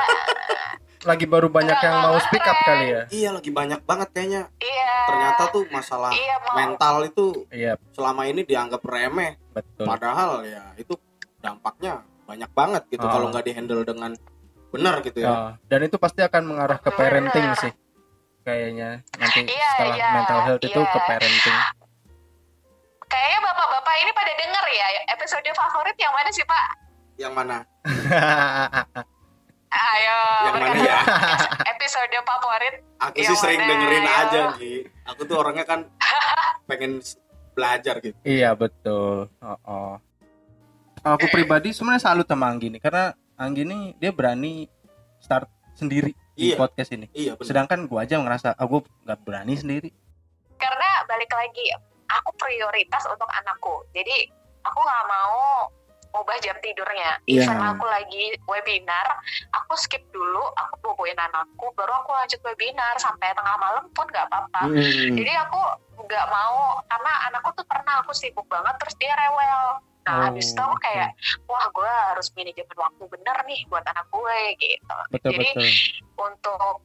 lagi 1.01 1.23
baru 1.23 1.47
banyak 1.47 1.79
yang 1.79 1.95
mau 2.01 2.19
speak 2.19 2.43
up 2.43 2.59
kali 2.61 2.85
ya. 2.89 3.01
Iya, 3.07 3.29
lagi 3.31 3.49
banyak 3.49 3.79
banget 3.83 4.09
kayaknya. 4.11 4.41
iya 4.59 4.91
Ternyata 5.07 5.41
tuh 5.49 5.63
masalah 5.69 6.11
iya 6.11 6.35
mental 6.51 6.95
itu 7.03 7.25
Iya, 7.49 7.79
selama 7.91 8.25
ini 8.25 8.43
dianggap 8.43 8.81
remeh. 8.81 9.39
betul. 9.49 9.87
Padahal 9.87 10.43
ya 10.43 10.75
itu 10.75 10.93
dampaknya 11.39 12.03
banyak 12.23 12.51
banget 12.51 12.83
gitu 12.89 13.01
Oh. 13.01 13.09
kalau 13.09 13.27
nggak 13.29 13.41
dihandle 13.43 13.81
dengan 13.81 14.11
benar 14.69 14.99
gitu 15.01 15.19
ya. 15.19 15.27
Ya, 15.27 15.37
dan 15.65 15.79
itu 15.81 15.95
pasti 15.95 16.19
akan 16.19 16.43
mengarah 16.45 16.77
ke 16.77 16.91
parenting 16.91 17.47
sih. 17.57 17.73
Kayaknya 18.41 19.01
nanti 19.15 19.45
Iya, 19.45 19.67
setelah 19.73 19.95
iya, 19.95 20.07
mental 20.13 20.39
health 20.43 20.63
itu 20.63 20.77
iya. 20.77 20.89
ke 20.89 20.99
parenting. 21.01 21.57
kayaknya 23.09 23.39
bapak-bapak 23.41 23.95
ini 23.97 24.11
pada 24.13 24.31
denger 24.31 24.65
ya 24.69 24.85
episode 25.09 25.49
favorit 25.51 25.97
yang 25.97 26.13
mana 26.13 26.29
sih 26.29 26.45
pak 26.45 26.65
Yang 27.17 27.33
mana? 27.33 27.57
ayo 29.69 30.19
Yang 30.43 30.53
mana 30.55 30.79
ya? 30.79 30.97
episode 31.71 32.17
favorit 32.19 32.75
Aku 32.99 33.15
Yang 33.15 33.29
sih 33.29 33.37
sering 33.37 33.59
mana, 33.59 33.69
dengerin 33.69 34.03
ya? 34.03 34.13
aja, 34.19 34.41
Gi. 34.55 34.75
Aku 35.05 35.21
tuh 35.23 35.35
orangnya 35.37 35.63
kan 35.63 35.79
pengen 36.69 36.99
belajar 37.51 37.99
gitu. 37.99 38.15
iya, 38.21 38.51
betul. 38.53 39.27
Oh, 39.37 39.59
oh. 39.63 39.93
Aku 41.01 41.27
pribadi 41.27 41.71
sebenarnya 41.71 42.03
salut 42.03 42.23
sama 42.23 42.47
Anggi 42.47 42.67
nih 42.67 42.79
karena 42.79 43.11
Anggi 43.35 43.63
nih 43.63 43.95
dia 43.95 44.11
berani 44.11 44.67
start 45.17 45.47
sendiri 45.73 46.11
di 46.33 46.51
Iya. 46.51 46.55
podcast 46.55 46.91
ini. 46.91 47.07
Iya. 47.09 47.35
Sedangkan 47.37 47.83
gua 47.85 48.03
aja 48.03 48.15
ngerasa 48.15 48.51
aku 48.53 48.79
nggak 49.01 49.19
berani 49.21 49.55
sendiri. 49.55 49.89
karena 50.55 50.89
balik 51.05 51.31
lagi 51.31 51.71
aku 52.05 52.35
prioritas 52.35 52.99
untuk 53.05 53.27
anakku 53.29 53.71
jadi 53.89 54.27
aku 54.59 54.75
nggak 54.77 55.05
mau 55.05 55.71
ubah 56.11 56.37
jam 56.39 56.57
tidurnya 56.57 57.21
Iya. 57.23 57.45
even 57.45 57.59
aku 57.59 57.85
lagi 57.85 58.23
webinar 58.43 59.05
aku 59.51 59.73
skip 59.75 60.01
dulu 60.09 60.41
aku 60.53 60.73
boboin 60.81 61.15
anakku 61.15 61.69
baru 61.73 61.93
aku 61.95 62.11
lanjut 62.11 62.41
webinar 62.41 62.97
sampai 62.97 63.29
tengah 63.31 63.55
malam 63.55 63.85
pun 63.91 64.05
nggak 64.05 64.25
apa-apa 64.25 64.65
Hmm. 64.65 65.13
jadi 65.13 65.33
aku 65.43 65.61
nggak 65.99 66.25
mau 66.27 66.59
karena 66.83 67.11
anakku 67.25 67.49
tuh 67.53 67.63
pernah 67.63 67.99
aku 67.99 68.11
sibuk 68.11 68.45
banget 68.45 68.73
terus 68.77 68.95
dia 68.95 69.13
rewel 69.15 69.81
nah 70.01 70.15
Oh, 70.15 70.21
habis 70.25 70.49
itu 70.49 70.57
aku 70.57 70.77
kayak 70.79 71.13
wah 71.45 71.69
gue 71.69 71.85
harus 72.07 72.33
manajemen 72.33 72.73
waktu 72.75 73.03
bener 73.05 73.37
nih 73.45 73.61
buat 73.67 73.85
anak 73.85 74.07
gue 74.09 74.37
gitu 74.57 74.97
Betul 75.11 75.29
Jadi, 75.31 75.49
betul. 75.51 75.69
untuk 76.17 76.75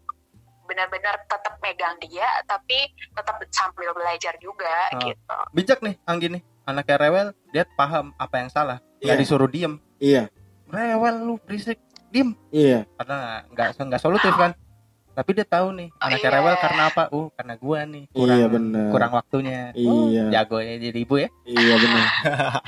benar-benar 0.64 1.20
tetap 1.24 1.54
megang 1.58 1.96
dia 1.98 2.24
tapi 2.44 2.84
tetap 3.10 3.36
sambil 3.50 3.92
belajar 3.92 4.36
juga 4.38 4.88
Ah. 4.90 4.98
gitu 4.98 5.36
Bijak 5.52 5.80
nih 5.80 5.96
Anggi 6.04 6.28
nih. 6.30 6.42
Anaknya 6.64 6.96
rewel, 6.98 7.28
dia 7.52 7.68
paham 7.70 8.16
apa 8.16 8.34
yang 8.38 8.48
salah. 8.48 8.80
Nggak 9.04 9.12
Iya. 9.12 9.20
disuruh 9.20 9.46
diem. 9.46 9.72
Iya, 9.96 10.22
Rewel 10.66 11.14
lu 11.22 11.34
berisik, 11.38 11.76
diem. 12.08 12.32
iya. 12.50 12.88
Karena 12.96 13.44
nggak 13.46 13.68
nggak 13.78 14.00
solutif 14.00 14.32
kan. 14.34 14.56
Tapi 15.14 15.30
dia 15.30 15.46
tahu 15.46 15.70
nih, 15.72 15.88
Oh, 15.92 16.02
anaknya 16.02 16.26
iya. 16.26 16.34
rewel 16.34 16.54
karena 16.58 16.82
apa? 16.90 17.02
Uh, 17.08 17.30
karena 17.30 17.54
gua 17.54 17.78
nih 17.84 18.04
kurang 18.10 18.34
Iya, 18.34 18.46
benar. 18.48 18.86
kurang 18.90 19.12
waktunya. 19.12 19.60
Oh, 19.78 20.10
Iya. 20.10 20.24
jagonya 20.32 20.74
jadi 20.80 20.98
ibu 20.98 21.14
ya. 21.16 21.28
Iya, 21.44 21.74
benar. 21.78 22.06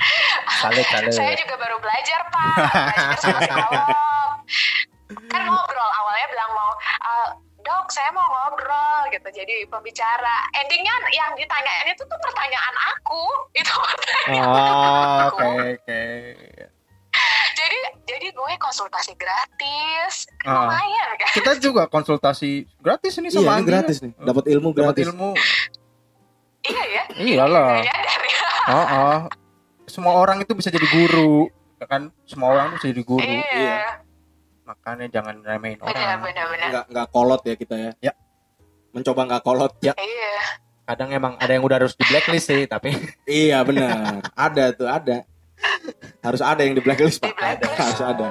Salut 0.57 0.85
salut. 0.87 1.11
saya 1.11 1.33
juga 1.35 1.53
baru 1.55 1.77
belajar 1.77 2.19
pak 2.25 2.49
belajar 2.49 3.17
sama 3.19 3.39
psikolog 3.45 3.85
kan 5.29 5.41
ngobrol 5.43 5.89
awalnya 5.93 6.27
bilang 6.27 6.49
mau 6.51 6.71
"Ah, 6.99 7.27
dok 7.67 7.87
saya 7.89 8.09
mau 8.09 8.23
ngobrol 8.23 9.01
gitu 9.09 9.27
jadi 9.29 9.67
pembicara 9.67 10.35
endingnya 10.55 10.87
yang 11.11 11.31
ditanyain 11.33 11.87
itu 11.89 12.01
tuh 12.01 12.15
pertanyaan 12.17 12.75
aku 12.89 13.23
itu 13.53 13.75
Oh, 14.29 15.27
oke 15.27 15.47
oke. 15.73 16.03
jadi 17.53 17.77
jadi 18.05 18.27
gue 18.29 18.51
konsultasi 18.57 19.11
gratis 19.13 20.31
Ah. 20.41 20.63
lumayan 20.63 21.07
kan 21.15 21.29
Kita 21.33 21.51
juga 21.57 21.83
konsultasi 21.85 22.51
gratis 22.77 23.13
ini 23.17 23.27
Iya, 23.27 23.35
sama 23.35 23.49
ini 23.49 23.55
Anggi. 23.57 23.67
gratis 23.67 23.97
nih. 23.99 24.13
Dapat 24.15 24.43
ilmu 24.47 24.69
Dapat 24.69 24.79
gratis. 24.95 25.03
ilmu. 25.05 25.29
iya 26.63 26.83
ya 26.85 27.03
Iyalah. 27.13 27.81
Ya 27.81 27.95
Oh, 28.67 28.75
oh. 28.85 29.17
Semua 29.85 30.13
orang 30.15 30.39
itu 30.39 30.51
bisa 30.51 30.67
jadi 30.67 30.83
guru. 30.85 31.47
Ya 31.77 31.85
kan? 31.85 32.11
Semua 32.23 32.51
orang 32.51 32.65
tuh 32.69 32.75
bisa 32.77 32.87
jadi 32.89 33.03
guru. 33.03 33.23
Iya. 33.23 33.43
iya 33.49 33.79
Makanya 34.67 35.07
jangan 35.07 35.35
remehin 35.47 35.79
benar 35.79 35.95
orang. 35.95 36.19
benar 36.27 36.45
benar 36.51 36.67
Nggak 36.67 36.85
nggak 36.91 37.07
kolot 37.15 37.41
ya 37.47 37.55
kita 37.55 37.75
ya. 37.79 37.91
Ya. 38.11 38.13
Mencoba 38.91 39.21
nggak 39.23 39.43
kolot. 39.47 39.73
Ya. 39.79 39.93
iya 39.95 40.59
Kadang 40.87 41.11
emang 41.11 41.33
ada 41.39 41.51
yang 41.51 41.63
udah 41.63 41.83
harus 41.83 41.95
di 41.99 42.03
blacklist 42.07 42.47
sih, 42.47 42.63
tapi 42.63 42.95
Iya, 43.27 43.59
benar. 43.67 44.23
ada 44.31 44.71
tuh, 44.71 44.87
ada. 44.87 45.27
Harus 46.23 46.39
ada 46.39 46.63
yang 46.63 46.79
di 46.79 46.83
blacklist, 46.83 47.19
Pak. 47.19 47.27
Di 47.27 47.35
blacklist. 47.35 47.75
Harus 47.75 48.01
ada. 48.03 48.27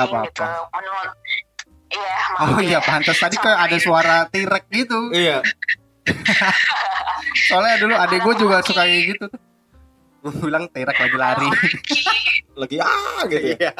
Oh, 0.00 0.08
nggak 0.08 0.24
apa-apa. 0.32 0.46
gitu. 0.48 0.64
Menurut 0.72 1.10
Iya, 1.90 2.14
maaf 2.38 2.54
Oh 2.54 2.58
iya 2.62 2.78
ya. 2.78 2.80
pantas 2.80 3.18
tadi 3.18 3.34
kayak 3.34 3.60
ada 3.66 3.76
suara 3.82 4.16
tirek 4.30 4.64
gitu. 4.70 5.10
Iya. 5.10 5.42
Soalnya 7.50 7.76
dulu 7.82 7.94
adek 7.94 8.20
gue 8.22 8.34
juga 8.38 8.62
suka 8.62 8.86
kayak 8.86 9.02
gitu 9.10 9.24
tuh. 9.26 9.40
Gue 10.22 10.32
bilang 10.46 10.70
tirek 10.70 10.94
lagi 10.94 11.16
lari. 11.18 11.48
Lagi 12.60 12.76
ah 12.78 13.24
gitu 13.26 13.56
ya. 13.56 13.72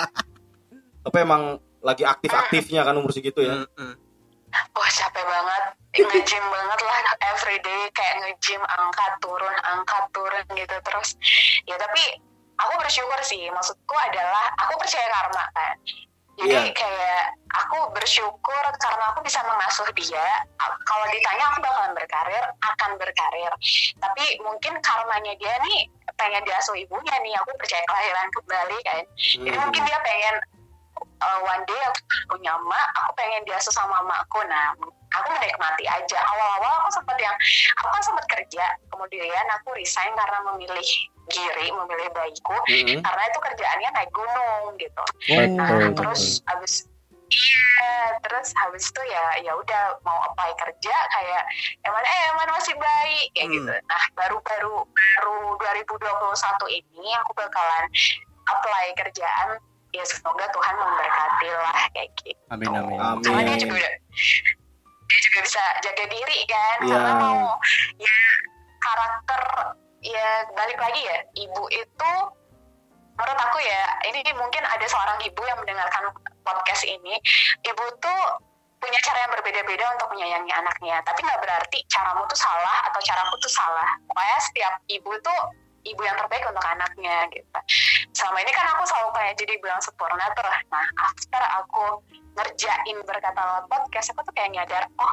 Tapi 1.01 1.17
emang 1.21 1.55
lagi 1.81 2.03
aktif-aktifnya 2.03 2.83
kan 2.83 2.97
umur 2.97 3.13
segitu 3.13 3.45
ya. 3.45 3.63
Wah 4.75 4.91
capek 4.91 5.23
banget, 5.23 5.63
nge-gym 5.95 6.45
banget 6.51 6.81
lah 6.83 6.99
everyday 7.31 7.83
kayak 7.93 8.15
nge-gym 8.25 8.63
angkat 8.67 9.13
turun 9.21 9.55
angkat 9.63 10.05
turun 10.11 10.45
gitu 10.57 10.77
terus. 10.83 11.15
Ya 11.63 11.77
tapi 11.77 12.19
aku 12.57 12.73
bersyukur 12.81 13.21
sih, 13.23 13.47
maksudku 13.53 13.95
adalah 13.95 14.51
aku 14.59 14.75
percaya 14.81 15.07
karma 15.07 15.45
kan. 15.55 15.77
Jadi 16.41 16.57
Iya. 16.57 16.73
kayak 16.73 17.25
aku 17.53 17.93
bersyukur 17.93 18.65
karena 18.81 19.05
aku 19.13 19.21
bisa 19.21 19.45
mengasuh 19.45 19.85
dia. 19.93 20.29
Kalau 20.89 21.05
ditanya 21.13 21.45
aku 21.53 21.59
bakalan 21.61 21.93
berkarir, 21.93 22.45
akan 22.65 22.91
berkarir. 22.97 23.53
Tapi 24.01 24.25
mungkin 24.41 24.81
karmanya 24.81 25.37
dia 25.37 25.55
nih 25.61 25.85
pengen 26.17 26.41
diasuh 26.49 26.73
ibunya 26.81 27.13
nih. 27.21 27.37
Aku 27.45 27.53
percaya 27.61 27.85
kelahiran 27.85 28.29
kembali 28.33 28.79
kan. 28.89 29.03
Jadi 29.21 29.53
Hmm. 29.53 29.65
mungkin 29.69 29.83
dia 29.85 29.99
pengen 30.01 30.37
uh, 31.21 31.39
one 31.45 31.63
day 31.69 31.81
aku 31.85 32.01
punya 32.33 32.57
emak, 32.57 32.89
aku 32.97 33.11
pengen 33.21 33.45
diasuh 33.45 33.73
sama 33.77 34.01
emakku. 34.01 34.41
Nah, 34.49 34.73
aku 35.13 35.29
menikmati 35.37 35.85
aja. 35.85 36.19
Awal-awal 36.25 36.73
aku 36.89 36.91
sempat 36.97 37.17
yang, 37.21 37.37
aku 37.77 37.89
kan 37.93 38.03
sempat 38.03 38.25
kerja, 38.33 38.65
kemudian 38.89 39.47
aku 39.61 39.77
resign 39.77 40.17
karena 40.17 40.39
memilih 40.49 40.89
diri, 41.27 41.67
memilih 41.71 42.09
bayiku, 42.11 42.57
Mm-mm. 42.65 42.99
karena 43.01 43.23
itu 43.27 43.39
kerjaannya 43.39 43.91
naik 43.93 44.11
gunung 44.11 44.65
gitu. 44.77 45.05
Betul, 45.29 45.57
Nah, 45.57 45.69
betul. 45.69 45.93
terus 45.99 46.23
habis 46.47 46.75
Iya, 47.31 48.19
terus 48.27 48.51
habis 48.59 48.91
itu 48.91 49.03
ya 49.07 49.23
ya 49.39 49.55
udah 49.55 50.03
mau 50.03 50.19
apply 50.27 50.51
kerja 50.59 50.97
kayak 51.15 51.43
emang 51.81 52.03
eh 52.03 52.23
emang 52.27 52.51
masih 52.51 52.75
baik 52.75 53.27
kayak 53.31 53.47
Hmm. 53.47 53.55
gitu. 53.55 53.71
Nah, 53.87 54.03
baru-baru 54.19 54.83
baru 54.83 55.39
2021 55.55 56.67
ini 56.67 57.07
aku 57.23 57.31
bakalan 57.31 57.87
apply 58.51 58.85
kerjaan 58.99 59.63
ya 59.95 60.03
semoga 60.03 60.43
Tuhan 60.51 60.75
memberkati 60.75 61.49
lah 61.55 61.79
kayak 61.95 62.11
gitu 62.19 62.35
Amin 62.51 62.67
amin. 62.67 62.99
Amin. 62.99 63.23
karena 63.23 63.43
dia 63.47 63.59
juga 63.59 63.75
udah 63.79 63.93
dia 65.07 65.19
juga 65.23 65.39
bisa 65.47 65.63
jaga 65.83 66.05
diri 66.11 66.39
kan 66.47 66.77
Iya. 66.83 66.91
karena 66.91 67.13
mau 67.15 67.43
ya 67.95 68.17
karakter 68.81 69.41
ya 70.01 70.49
balik 70.57 70.79
lagi 70.81 71.01
ya. 71.05 71.19
Ibu 71.37 71.63
itu 71.73 72.13
menurut 73.21 73.41
aku 73.41 73.59
ya 73.61 73.83
ini 74.09 74.25
mungkin 74.33 74.65
ada 74.65 74.87
seorang 74.89 75.21
ibu 75.25 75.43
yang 75.45 75.59
mendengarkan 75.61 76.13
podcast 76.45 76.85
ini. 76.89 77.21
Ibu 77.65 77.85
tuh 78.01 78.23
punya 78.81 78.97
cara 79.05 79.29
yang 79.29 79.33
berbeda-beda 79.37 79.85
untuk 80.01 80.09
menyayangi 80.17 80.53
anaknya. 80.57 80.97
Tapi 81.05 81.21
nggak 81.21 81.41
berarti 81.45 81.79
caramu 81.93 82.25
tuh 82.33 82.41
salah 82.41 82.89
atau 82.89 83.01
caraku 83.05 83.35
tuh 83.45 83.53
salah. 83.53 83.89
Pokoknya 84.09 84.39
setiap 84.41 84.75
ibu 84.89 85.13
tuh 85.21 85.41
ibu 85.85 86.01
yang 86.05 86.17
terbaik 86.17 86.45
untuk 86.49 86.65
anaknya 86.65 87.29
gitu. 87.33 87.59
Selama 88.17 88.39
ini 88.45 88.53
kan 88.53 88.67
aku 88.77 88.85
selalu 88.89 89.09
kayak 89.17 89.35
jadi 89.37 89.55
bilang 89.61 89.81
sempurna 89.81 90.25
tuh 90.37 90.45
nah 90.69 90.87
after 91.09 91.43
aku 91.61 91.85
ngerjain 92.37 92.97
berkata 93.05 93.65
podcast 93.69 94.13
aku 94.13 94.21
tuh 94.29 94.35
kayak 94.37 94.53
nyadar 94.53 94.85
oh 95.01 95.13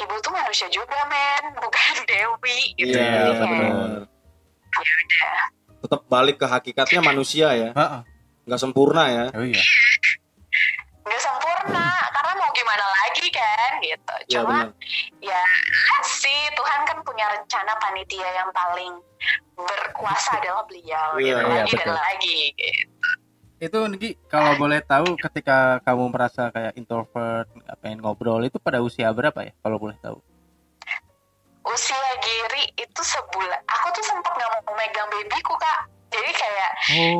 ibu 0.00 0.14
tuh 0.18 0.32
manusia 0.32 0.66
juga 0.66 0.96
men 1.06 1.44
bukan 1.54 1.94
dewi 2.10 2.72
gitu 2.74 2.96
Iya, 2.96 3.04
Jadi 3.20 3.32
kayak, 3.34 3.40
benar. 3.42 4.02
ya 4.72 4.92
udah 4.96 5.44
Tetap 5.80 6.00
balik 6.06 6.36
ke 6.36 6.46
hakikatnya 6.46 7.00
manusia 7.00 7.48
ya, 7.52 7.70
Heeh. 7.72 8.00
nggak 8.44 8.60
sempurna 8.60 9.04
ya. 9.06 9.24
Oh 9.32 9.40
iya. 9.42 9.60
nggak 11.00 11.16
sempurna 11.18 11.86
karena 12.10 12.32
mau 12.36 12.50
gimana 12.52 12.84
lagi 12.86 13.26
kan 13.30 13.70
gitu 13.80 14.14
Iya 14.28 14.32
cuma 14.38 14.58
benar. 14.62 14.68
ya 15.18 15.42
sih 16.02 16.40
Tuhan 16.52 16.80
kan 16.84 16.98
punya 17.00 17.26
rencana 17.30 17.72
panitia 17.76 18.28
yang 18.30 18.50
paling 18.50 18.92
berkuasa 19.56 20.36
adalah 20.38 20.62
beliau 20.64 21.16
Iya, 21.16 21.34
gitu 21.34 21.40
iya, 21.40 21.56
lagi 21.56 21.72
dan 21.72 21.80
betul. 21.82 21.96
lagi 21.96 22.36
gitu. 22.54 22.89
Itu 23.60 23.78
Niki 23.92 24.16
kalau 24.26 24.56
boleh 24.56 24.80
tahu 24.80 25.20
ketika 25.20 25.84
kamu 25.84 26.08
merasa 26.08 26.48
kayak 26.48 26.74
introvert, 26.80 27.46
nggak 27.52 27.76
pengen 27.84 28.00
ngobrol 28.00 28.40
itu 28.40 28.56
pada 28.56 28.80
usia 28.80 29.12
berapa 29.12 29.36
ya 29.44 29.52
kalau 29.60 29.76
boleh 29.76 29.96
tahu? 30.00 30.18
usia 31.70 32.10
Giri 32.24 32.72
itu 32.80 33.02
sebulan 33.04 33.60
aku 33.68 33.86
tuh 33.92 34.04
sempet 34.04 34.32
nggak 34.32 34.50
mau 34.64 34.74
megang 34.74 35.08
babyku 35.12 35.54
kak 35.60 35.86
jadi 36.10 36.30
kayak 36.34 36.70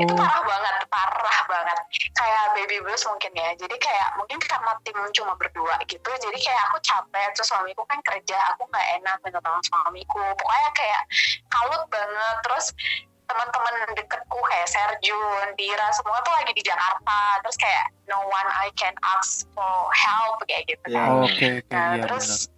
itu 0.02 0.12
Oh. 0.12 0.18
parah 0.18 0.42
banget 0.42 0.74
parah 0.90 1.40
banget 1.46 1.78
kayak 2.18 2.44
baby 2.58 2.82
blues 2.82 3.04
mungkin 3.06 3.30
ya 3.36 3.54
jadi 3.54 3.76
kayak 3.78 4.08
mungkin 4.18 4.38
karena 4.42 4.72
tim 4.82 4.98
cuma 5.14 5.38
berdua 5.38 5.78
gitu 5.86 6.10
jadi 6.10 6.38
kayak 6.40 6.62
aku 6.72 6.78
capek 6.82 7.30
terus 7.36 7.46
suamiku 7.46 7.86
kan 7.86 8.02
kerja 8.02 8.38
aku 8.56 8.66
nggak 8.66 8.86
enak 8.98 9.16
minta 9.22 9.38
tolong 9.38 9.62
suamiku 9.62 10.18
pokoknya 10.34 10.70
kayak 10.74 11.02
kalut 11.52 11.82
banget 11.86 12.36
terus 12.42 12.66
teman-teman 13.30 13.74
deketku 13.94 14.38
kayak 14.50 14.66
Serjun, 14.66 15.46
Dira 15.54 15.86
semua 15.94 16.18
tuh 16.26 16.34
lagi 16.34 16.50
di 16.50 16.62
Jakarta 16.66 17.38
terus 17.40 17.54
kayak 17.56 17.86
no 18.10 18.18
one 18.26 18.50
I 18.50 18.74
can 18.74 18.92
ask 19.06 19.46
for 19.54 19.86
help 19.94 20.42
kayak 20.44 20.66
gitu 20.66 20.82
Iya. 20.90 20.98
kan 20.98 21.08
Oke 21.22 21.48
oke 21.62 21.70
Nah, 21.70 21.86
benar. 21.94 22.02
terus 22.10 22.50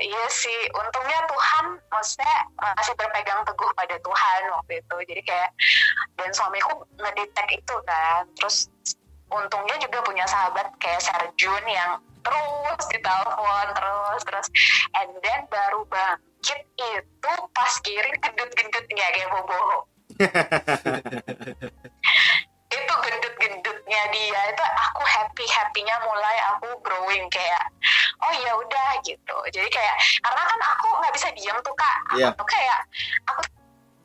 iya 0.00 0.24
sih, 0.32 0.60
untungnya 0.72 1.20
Tuhan 1.28 1.64
maksudnya 1.92 2.34
masih 2.56 2.96
berpegang 2.96 3.44
teguh 3.44 3.68
pada 3.76 3.96
Tuhan 4.00 4.40
waktu 4.48 4.72
itu. 4.80 4.96
Jadi 5.12 5.22
kayak 5.24 5.50
dan 6.16 6.32
suamiku 6.32 6.72
ngedetek 6.96 7.48
itu 7.52 7.74
kan. 7.84 8.24
Terus 8.36 8.68
untungnya 9.28 9.76
juga 9.76 10.00
punya 10.00 10.24
sahabat 10.24 10.72
kayak 10.80 11.04
Serjun 11.04 11.64
yang 11.68 12.00
terus 12.20 12.84
ditelepon 12.88 13.66
terus 13.72 14.20
terus 14.24 14.46
and 14.96 15.08
then 15.24 15.40
baru 15.48 15.84
bangkit 15.88 16.60
itu 16.76 17.32
pas 17.52 17.72
giring 17.80 18.16
gendut-gendutnya 18.20 19.06
kayak 19.08 19.28
bobo 19.32 19.88
itu 22.70 22.94
gendut-gendutnya 23.04 24.02
dia. 24.12 24.40
Itu 24.52 24.64
aku 24.64 25.02
happy 25.04 25.44
happynya 25.48 25.96
mulai 26.04 26.36
aku 26.54 26.68
growing 26.84 27.26
kayak 27.32 27.64
oh 28.20 28.32
ya 28.36 28.52
udah 28.54 28.88
gitu. 29.02 29.36
Jadi 29.50 29.68
kayak 29.72 29.96
karena 30.20 30.42
kan 30.44 30.60
aku 30.76 30.86
nggak 31.00 31.12
bisa 31.16 31.28
diem 31.32 31.56
tuh 31.64 31.74
kak. 31.74 31.96
Aku 32.12 32.18
Iya. 32.20 32.28
tuh 32.36 32.46
kayak 32.48 32.78
aku 33.26 33.40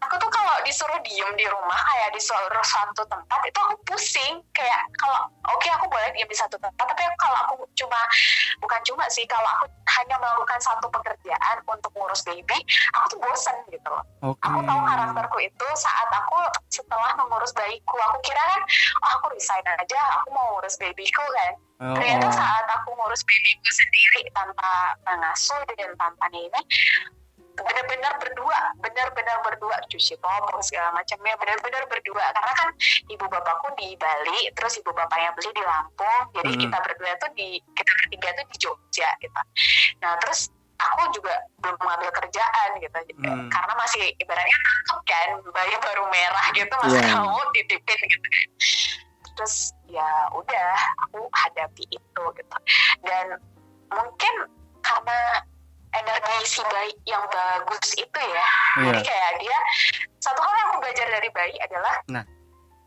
aku 0.05 0.15
tuh 0.21 0.29
kalau 0.29 0.55
disuruh 0.61 0.99
diem 1.01 1.33
di 1.33 1.45
rumah 1.49 1.79
kayak 1.89 2.13
disuruh 2.13 2.65
suatu 2.65 3.03
tempat 3.09 3.39
itu 3.45 3.57
aku 3.57 3.75
pusing 3.89 4.33
kayak 4.53 4.85
kalau 5.01 5.25
oke 5.49 5.67
aku 5.67 5.85
boleh 5.89 6.09
diem 6.13 6.29
di 6.29 6.37
satu 6.37 6.55
tempat 6.61 6.85
tapi 6.85 7.03
kalau 7.17 7.37
aku 7.49 7.53
cuma 7.73 7.97
bukan 8.61 8.81
cuma 8.85 9.03
sih 9.09 9.25
kalau 9.25 9.49
aku 9.57 9.65
hanya 9.97 10.15
melakukan 10.21 10.61
satu 10.61 10.85
pekerjaan 10.93 11.57
untuk 11.65 11.89
ngurus 11.97 12.21
baby 12.21 12.57
aku 12.93 13.17
tuh 13.17 13.19
bosen 13.21 13.57
gitu 13.73 13.89
loh 13.89 14.05
Oke. 14.21 14.45
aku 14.45 14.59
tahu 14.61 14.81
karakterku 14.85 15.37
itu 15.41 15.67
saat 15.73 16.09
aku 16.13 16.37
setelah 16.69 17.11
mengurus 17.17 17.51
bayiku 17.57 17.97
aku 18.11 18.17
kira 18.21 18.41
kan 18.41 18.61
oh 19.01 19.09
aku 19.19 19.25
resign 19.33 19.65
aja 19.65 19.99
aku 20.21 20.27
mau 20.31 20.57
ngurus 20.57 20.77
babyku 20.77 21.25
kan 21.25 21.53
Oh, 21.75 21.91
ternyata 21.91 22.31
oh. 22.31 22.35
saat 22.39 22.63
aku 22.71 22.95
ngurus 22.95 23.19
babyku 23.27 23.67
sendiri 23.67 24.31
tanpa 24.31 24.95
mengasuh 25.03 25.59
dan 25.75 25.91
tanpa 25.99 26.31
ini 26.31 26.61
benar-benar 27.55 28.13
berdua 28.19 28.59
benar-benar 28.79 29.37
berdua. 29.41 29.75
Cuci 29.87 30.15
popok 30.19 30.59
segala 30.61 30.91
macamnya 30.91 31.33
benar-benar 31.39 31.83
berdua. 31.87 32.25
Karena 32.31 32.53
kan 32.53 32.69
ibu 33.07 33.25
bapakku 33.25 33.73
di 33.79 33.95
Bali 33.95 34.51
terus 34.53 34.77
ibu 34.77 34.91
bapaknya 34.91 35.31
beli 35.33 35.49
di 35.51 35.63
Lampung. 35.63 36.21
Jadi 36.35 36.51
Hmm. 36.53 36.61
kita 36.67 36.77
berdua 36.83 37.11
tuh 37.17 37.31
di 37.33 37.59
kita 37.73 37.91
bertiga 37.91 38.29
tuh 38.35 38.45
di 38.51 38.55
Jogja 38.59 39.09
gitu. 39.19 39.41
Nah 40.03 40.13
terus 40.21 40.51
aku 40.75 41.01
juga 41.15 41.33
belum 41.63 41.75
mengambil 41.79 42.11
kerjaan 42.13 42.69
gitu. 42.77 42.97
Hmm. 43.25 43.47
karena 43.49 43.73
masih 43.79 44.03
ibaratnya 44.19 44.57
takut 44.85 45.01
kan 45.07 45.29
bayi 45.49 45.75
baru 45.79 46.03
merah 46.11 46.45
gitu. 46.53 46.75
Masih 46.83 47.01
Iya. 47.01 47.15
mau 47.17 47.39
titipin 47.55 47.99
gitu. 48.05 48.27
Terus 49.35 49.55
ya 49.91 50.07
udah 50.31 50.71
aku 51.07 51.27
hadapi 51.31 51.83
itu 51.89 52.23
gitu. 52.35 52.57
Dan 53.03 53.35
mungkin 53.91 54.33
karena 54.79 55.43
energi 55.97 56.37
si 56.45 56.61
bayi 56.65 56.91
yang 57.05 57.23
bagus 57.25 57.87
itu 57.93 58.19
ya 58.21 58.47
jadi 58.81 58.99
Iya. 58.99 59.05
kayak 59.05 59.31
dia 59.39 59.57
satu 60.17 60.39
hal 60.39 60.53
yang 60.53 60.67
aku 60.69 60.77
belajar 60.79 61.07
dari 61.09 61.29
bayi 61.29 61.55
adalah 61.59 61.95
Nah. 62.07 62.25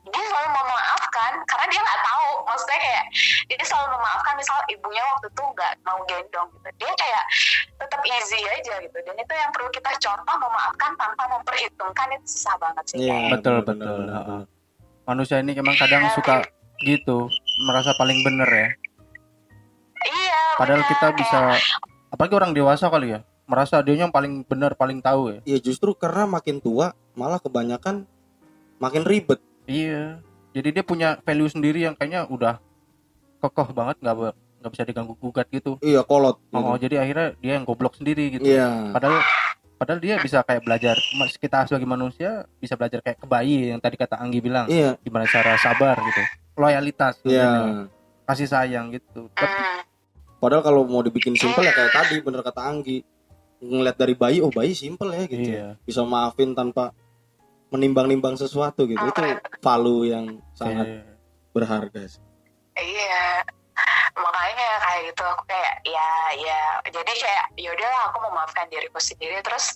dia 0.05 0.25
selalu 0.25 0.49
memaafkan 0.51 1.33
karena 1.45 1.67
dia 1.69 1.81
nggak 1.81 2.01
tahu 2.03 2.29
maksudnya 2.43 2.79
kayak 2.79 3.05
dia 3.47 3.61
selalu 3.63 3.89
memaafkan 3.93 4.35
misal 4.35 4.57
ibunya 4.67 5.03
waktu 5.05 5.27
itu 5.29 5.43
nggak 5.45 5.73
mau 5.83 5.99
gendong 6.05 6.49
gitu 6.51 6.69
dia 6.79 6.93
kayak 6.95 7.25
tetap 7.77 8.01
easy 8.07 8.41
aja 8.43 8.75
gitu 8.81 8.99
dan 8.99 9.15
itu 9.15 9.33
yang 9.35 9.51
perlu 9.51 9.69
kita 9.69 9.91
contoh 9.99 10.37
memaafkan 10.39 10.91
tanpa 10.95 11.23
memperhitungkan 11.29 12.09
itu 12.11 12.27
susah 12.27 12.57
banget 12.57 12.85
sih 12.87 12.97
Iya. 12.99 13.13
kayak. 13.13 13.31
Betul, 13.37 13.57
betul. 13.63 13.97
benar. 14.03 14.43
Manusia 15.05 15.37
ini 15.39 15.53
emang 15.53 15.73
kadang 15.75 16.03
Iya, 16.03 16.13
suka 16.15 16.37
gitu, 16.81 17.29
merasa 17.63 17.93
paling 17.95 18.21
bener 18.23 18.45
ya. 18.47 18.69
iya 20.07 20.41
Padahal 20.57 20.81
benar. 20.81 20.91
kita 20.91 21.07
Kayak- 21.07 21.19
bisa 21.19 21.41
apalagi 22.09 22.35
orang 22.35 22.53
dewasa 22.53 22.89
kali 22.89 23.15
ya, 23.15 23.21
merasa 23.45 23.81
dia 23.81 23.97
yang 23.97 24.11
paling 24.11 24.45
bener, 24.45 24.75
paling 24.75 25.01
tahu 25.01 25.35
ya. 25.35 25.39
Iya 25.45 25.59
justru 25.63 25.93
karena 25.93 26.25
makin 26.25 26.59
tua 26.59 26.93
malah 27.15 27.39
kebanyakan 27.39 28.05
makin 28.79 29.03
ribet. 29.05 29.41
Iya. 29.65 30.21
Jadi 30.53 30.69
dia 30.73 30.85
punya 30.85 31.21
value 31.23 31.51
sendiri 31.51 31.85
yang 31.85 31.95
kayaknya 31.95 32.25
udah 32.27 32.59
kokoh 33.39 33.71
banget 33.71 34.01
nggak 34.01 34.35
nggak 34.59 34.73
bisa 34.75 34.83
diganggu 34.83 35.15
gugat 35.15 35.47
gitu. 35.49 35.79
Iya 35.79 36.03
kolot. 36.03 36.41
Oh, 36.51 36.75
jadi 36.75 37.05
akhirnya 37.05 37.37
dia 37.39 37.53
yang 37.61 37.65
goblok 37.65 37.95
sendiri 37.95 38.33
gitu. 38.35 38.49
Iya. 38.49 38.91
Padahal 38.91 39.23
padahal 39.79 40.01
dia 40.03 40.19
bisa 40.19 40.43
kayak 40.43 40.67
belajar 40.67 40.99
kita 41.39 41.71
sebagai 41.71 41.87
manusia 41.87 42.43
bisa 42.59 42.75
belajar 42.75 42.99
kayak 42.99 43.23
ke 43.23 43.27
bayi 43.31 43.71
yang 43.71 43.79
tadi 43.79 43.95
kata 43.95 44.19
Anggi 44.19 44.43
bilang 44.43 44.67
Iya. 44.67 44.99
gimana 45.07 45.23
cara 45.31 45.55
sabar 45.55 45.95
gitu 46.03 46.19
loyalitas 46.59 47.15
Iya. 47.23 47.87
kasih 48.27 48.51
sayang 48.51 48.91
gitu 48.91 49.31
Tapi- 49.39 49.47
Hmm, 49.47 49.87
Padahal 50.39 50.63
kalau 50.63 50.83
mau 50.85 51.03
dibikin 51.03 51.35
simpel 51.35 51.63
ya 51.63 51.73
kayak 51.73 51.93
tadi 51.93 52.17
bener 52.19 52.41
kata 52.41 52.63
Anggi. 52.63 53.03
Ngeliat 53.59 53.99
dari 53.99 54.15
bayi, 54.15 54.39
oh 54.39 54.49
bayi 54.49 54.71
simpel 54.71 55.11
ya 55.11 55.27
gitu. 55.27 55.51
iya 55.51 55.75
Bisa 55.83 56.07
maafin 56.07 56.55
tanpa 56.55 56.95
menimbang-nimbang 57.69 58.35
sesuatu 58.35 58.87
gitu. 58.87 59.03
Itu 59.03 59.19
value 59.59 60.03
yang 60.07 60.25
sangat 60.53 60.87
Iya. 60.87 61.03
berharga 61.51 62.01
sih. 62.07 62.23
iya 62.79 63.43
makanya 64.15 64.69
kayak 64.79 65.01
gitu 65.11 65.23
aku 65.25 65.43
kayak 65.45 65.83
ya 65.83 66.07
ya 66.37 66.59
jadi 66.85 67.11
kayak 67.11 67.45
ya 67.55 67.71
udahlah 67.71 68.03
aku 68.07 68.19
memaafkan 68.23 68.67
diriku 68.67 68.99
sendiri 68.99 69.39
terus 69.41 69.75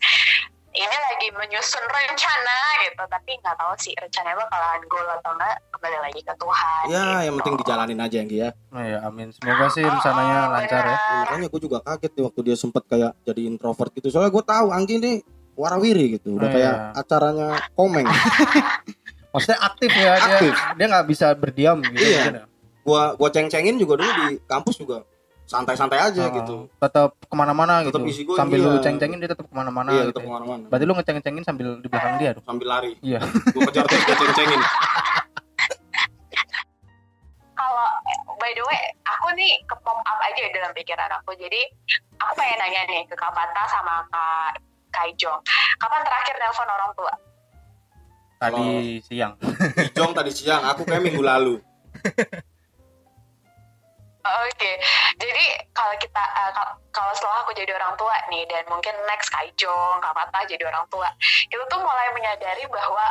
ini 0.72 0.96
lagi 0.98 1.28
menyusun 1.30 1.84
rencana 1.84 2.56
gitu 2.82 3.02
tapi 3.04 3.30
nggak 3.36 3.54
tahu 3.54 3.72
sih 3.76 3.92
rencananya 3.92 4.36
bakalan 4.38 4.82
goal 4.86 5.04
atau 5.06 5.30
enggak 5.30 5.54
kembali 5.70 5.98
lagi 6.00 6.20
ke 6.20 6.34
Tuhan 6.34 6.82
Ya, 6.84 6.98
gitu. 6.98 7.20
yang 7.22 7.34
penting 7.38 7.56
dijalanin 7.58 7.98
aja 7.98 8.16
Anggi 8.18 8.36
ya. 8.38 8.50
Oh, 8.68 8.80
ya 8.80 8.98
amin 9.02 9.28
semoga 9.30 9.66
sih 9.68 9.82
rencananya 9.82 10.38
Oh, 10.38 10.44
oh, 10.44 10.52
lancar 10.54 10.82
ya. 10.82 10.96
Makanya 11.22 11.46
gue 11.46 11.60
juga 11.60 11.78
kaget 11.80 12.12
nih 12.12 12.24
waktu 12.24 12.40
dia 12.42 12.56
sempet 12.56 12.82
kayak 12.84 13.12
jadi 13.22 13.40
introvert 13.44 13.92
gitu. 13.92 14.08
Soalnya 14.08 14.30
gue 14.30 14.44
tahu 14.44 14.66
Anggi 14.68 14.94
nih 14.96 15.16
warawiri 15.52 16.16
gitu. 16.16 16.34
Udah 16.34 16.48
Oh, 16.48 16.52
kayak 16.52 16.74
iya. 16.74 16.92
acaranya 16.94 17.48
komeng. 17.72 18.08
maksudnya 19.32 19.58
aktif 19.60 19.90
ya 19.90 20.12
dia 20.14 20.28
Aktif. 20.30 20.54
dia 20.76 20.86
nggak 20.88 21.06
bisa 21.06 21.26
berdiam 21.32 21.76
gitu 21.82 21.96
Iya. 21.98 22.22
ya. 22.22 22.44
gua 22.82 23.14
gua 23.14 23.28
ceng-cengin 23.28 23.76
juga 23.76 23.94
dulu 23.96 24.10
di 24.10 24.42
kampus 24.42 24.76
juga 24.76 25.06
santai-santai 25.52 26.00
aja 26.00 26.22
Oh, 26.24 26.32
gitu. 26.32 26.56
tetap 26.80 27.12
ke 27.20 27.34
mana-mana 27.36 27.84
gitu 27.84 28.00
isi 28.08 28.24
gua, 28.24 28.40
sambil 28.40 28.56
iya. 28.58 28.72
lu 28.72 28.78
ceng-cengin 28.80 29.20
dia 29.20 29.28
tetap 29.28 29.44
ke 29.44 29.52
mana-mana 29.52 29.92
iya, 29.92 30.08
gitu 30.08 30.16
tetap 30.16 30.24
ya. 30.24 30.28
ke 30.28 30.32
mana-mana. 30.32 30.64
berarti 30.72 30.84
lu 30.88 30.94
ngeceng-cengin 30.96 31.44
sambil 31.44 31.68
di 31.76 31.88
belakang 31.92 32.16
dia 32.16 32.30
dong 32.32 32.44
Sambil 32.48 32.66
lari. 32.72 32.92
iya 33.04 33.20
Gua 33.52 33.68
kejar 33.68 33.84
terus 33.84 34.02
dia 34.08 34.16
ceng-cengin. 34.16 34.60
by 38.42 38.50
the 38.58 38.64
way 38.66 38.82
aku 39.06 39.30
nih 39.38 39.54
ke 39.62 39.74
pop 39.86 39.94
up 40.02 40.18
aja 40.18 40.42
dalam 40.50 40.74
pikiran 40.74 41.06
aku 41.22 41.30
jadi 41.38 41.62
aku 42.18 42.32
pengen 42.34 42.58
nanya 42.58 42.82
nih 42.90 43.06
ke 43.06 43.14
Kak 43.14 43.30
Fata 43.30 43.62
sama 43.70 44.02
Kak 44.10 44.58
Kaijong 44.90 45.38
kapan 45.78 46.02
terakhir 46.02 46.34
nelpon 46.42 46.66
orang 46.66 46.92
tua 46.98 47.14
Tadi 48.42 48.98
siang. 49.06 49.38
Ijong 49.78 50.10
tadi 50.18 50.34
siang, 50.34 50.66
aku 50.66 50.82
kayak 50.82 50.98
minggu 51.06 51.22
lalu. 51.22 51.62
Oke, 54.22 54.78
jadi 55.18 55.44
kalau 55.74 55.94
kita 55.98 56.22
kal- 56.54 56.78
kalau 56.94 57.10
setelah 57.10 57.42
aku 57.42 57.58
jadi 57.58 57.74
orang 57.74 57.98
tua 57.98 58.14
nih 58.30 58.46
dan 58.46 58.62
mungkin 58.70 58.94
next 59.10 59.34
Kak 59.34 59.42
Ijong, 59.50 59.98
Kak 59.98 60.14
Fata 60.14 60.46
jadi 60.46 60.62
orang 60.62 60.86
tua, 60.86 61.10
itu 61.50 61.58
tuh 61.66 61.80
mulai 61.82 62.14
menyadari 62.14 62.62
bahwa 62.70 63.02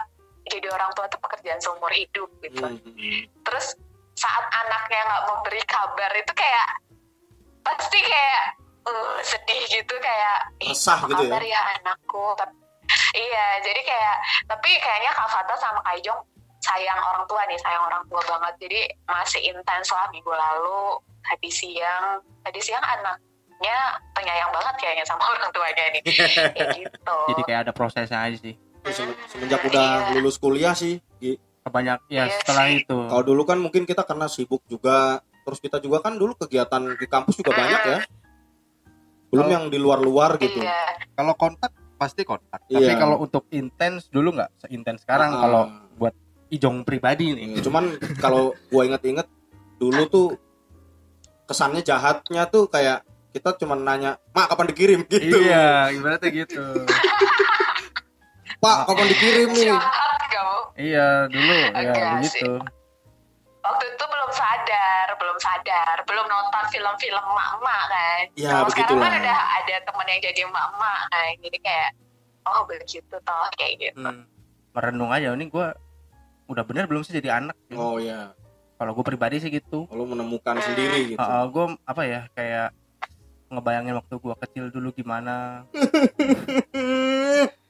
jadi 0.48 0.72
orang 0.72 0.88
tua 0.96 1.12
itu 1.12 1.20
pekerjaan 1.20 1.60
seumur 1.60 1.92
hidup 1.92 2.32
gitu. 2.40 2.64
Hmm, 2.64 2.80
hmm. 2.80 3.28
Terus 3.44 3.76
saat 4.16 4.46
anaknya 4.56 5.04
nggak 5.04 5.24
memberi 5.28 5.62
kabar 5.68 6.12
itu 6.16 6.32
kayak 6.32 6.68
pasti 7.62 8.00
kayak 8.00 8.44
uh, 8.88 9.20
sedih 9.20 9.62
gitu 9.68 9.94
kayak 10.00 10.48
"Ih, 10.64 10.72
Resah 10.72 11.00
gitu 11.12 11.28
ya? 11.28 11.28
kabar 11.28 11.44
ya 11.44 11.60
anakku. 11.76 12.26
Tapi, 12.40 12.56
iya, 13.20 13.60
jadi 13.68 13.82
kayak 13.84 14.16
tapi 14.48 14.80
kayaknya 14.80 15.12
Kak 15.12 15.28
Fata 15.28 15.54
sama 15.60 15.84
Kak 15.84 16.00
Ijong 16.00 16.20
sayang 16.72 17.00
orang 17.02 17.24
tua 17.26 17.42
nih, 17.46 17.60
sayang 17.60 17.84
orang 17.84 18.04
tua 18.08 18.22
banget. 18.24 18.54
Jadi 18.62 18.80
masih 19.06 19.42
intens 19.46 19.92
lah 19.92 20.08
minggu 20.10 20.32
lalu, 20.32 20.98
tadi 21.22 21.50
siang, 21.50 22.06
tadi 22.42 22.60
siang 22.60 22.80
anaknya 22.82 23.78
penyayang 24.12 24.50
banget 24.50 24.76
kayaknya 24.80 25.04
sama 25.04 25.24
orang 25.32 25.52
tuanya 25.52 25.84
nih. 25.92 26.02
Kayak 26.02 26.68
gitu. 26.80 27.18
Jadi 27.30 27.42
kayak 27.44 27.60
ada 27.66 27.74
prosesnya 27.74 28.20
aja 28.22 28.38
sih. 28.38 28.56
Sem- 28.88 29.18
Semenjak 29.28 29.62
udah 29.62 29.88
Iya. 30.08 30.12
lulus 30.16 30.36
kuliah 30.36 30.74
sih. 30.74 30.98
Kebanyak 31.62 32.10
ya 32.10 32.26
Iya 32.26 32.42
setelah 32.42 32.66
sih. 32.68 32.82
itu. 32.82 32.98
Kalau 33.06 33.22
dulu 33.22 33.46
kan 33.46 33.62
mungkin 33.62 33.86
kita 33.86 34.02
karena 34.02 34.26
sibuk 34.26 34.66
juga, 34.66 35.22
terus 35.46 35.62
kita 35.62 35.78
juga 35.78 36.02
kan 36.02 36.18
dulu 36.18 36.34
kegiatan 36.36 36.82
di 36.92 37.06
kampus 37.06 37.38
juga 37.38 37.54
banyak 37.54 37.82
ya. 37.86 38.00
Belum 39.30 39.46
Kalau- 39.46 39.54
yang 39.54 39.64
di 39.70 39.78
luar-luar 39.78 40.36
gitu. 40.38 40.58
Iya. 40.58 40.98
Kalau 41.14 41.34
kontak 41.36 41.70
pasti 41.96 42.26
kontak. 42.26 42.66
Tapi 42.66 42.82
Iya. 42.82 42.98
kalau 42.98 43.22
untuk 43.22 43.46
intens 43.50 44.10
dulu 44.10 44.34
nggak 44.34 44.50
seintens 44.58 45.06
sekarang. 45.06 45.32
Ah. 45.32 45.40
Kalau 45.40 45.64
buat 45.70 45.91
Ijong 46.52 46.84
pribadi 46.84 47.32
nih. 47.32 47.48
Iya, 47.56 47.64
Cuman 47.64 47.96
kalau 48.20 48.52
gua 48.68 48.84
inget-inget 48.84 49.26
dulu 49.80 50.04
tuh 50.06 50.28
kesannya 51.48 51.80
jahatnya 51.82 52.44
tuh 52.48 52.68
kayak 52.68 53.08
kita 53.32 53.56
cuma 53.56 53.80
nanya, 53.80 54.20
"Mak, 54.36 54.52
kapan 54.52 54.68
dikirim?" 54.76 55.00
gitu. 55.12 55.38
Iya, 55.40 55.96
ibaratnya 55.96 56.30
gitu. 56.30 56.64
"Pak, 58.60 58.78
kapan 58.86 59.08
dikirim 59.08 59.50
nih?" 59.56 59.72
Jahat 59.72 60.22
kamu. 60.28 60.58
iya, 60.76 61.08
dulu 61.28 61.52
ya 61.52 61.70
begitu. 62.20 62.52
waktu 63.62 63.86
itu 63.88 64.04
belum 64.10 64.30
sadar, 64.34 65.08
belum 65.22 65.38
sadar, 65.38 65.96
belum 66.04 66.26
nonton 66.26 66.64
film-film 66.74 67.22
emak-emak 67.22 67.82
kan. 67.88 68.24
Ya, 68.34 68.50
Kalau 68.58 68.70
sekarang 68.74 68.90
begitulah. 68.98 69.06
kan 69.06 69.22
udah 69.22 69.40
ada 69.62 69.76
temen 69.86 70.06
yang 70.10 70.22
jadi 70.22 70.40
emak-emak 70.50 71.00
kan. 71.08 71.32
Jadi 71.40 71.58
kayak, 71.62 71.90
oh 72.50 72.62
begitu 72.66 73.16
toh 73.22 73.46
kayak 73.56 73.74
gitu. 73.78 74.02
Hmm. 74.02 74.26
Merenung 74.74 75.12
aja 75.14 75.32
ini 75.32 75.46
gua 75.48 75.78
udah 76.52 76.64
bener 76.68 76.84
belum 76.86 77.02
sih 77.02 77.16
jadi 77.16 77.40
anak. 77.40 77.56
Oh 77.74 77.96
iya, 77.96 78.36
Kalau 78.76 78.92
gue 78.92 79.06
pribadi 79.06 79.40
sih 79.40 79.48
gitu. 79.48 79.88
kalau 79.88 80.04
menemukan 80.04 80.60
sendiri 80.60 81.16
gitu. 81.16 81.22
gue 81.24 81.66
apa 81.88 82.02
ya 82.04 82.22
kayak 82.36 82.76
ngebayangin 83.48 84.00
waktu 84.00 84.16
gua 84.18 84.36
kecil 84.40 84.72
dulu 84.72 84.92
gimana. 84.92 85.64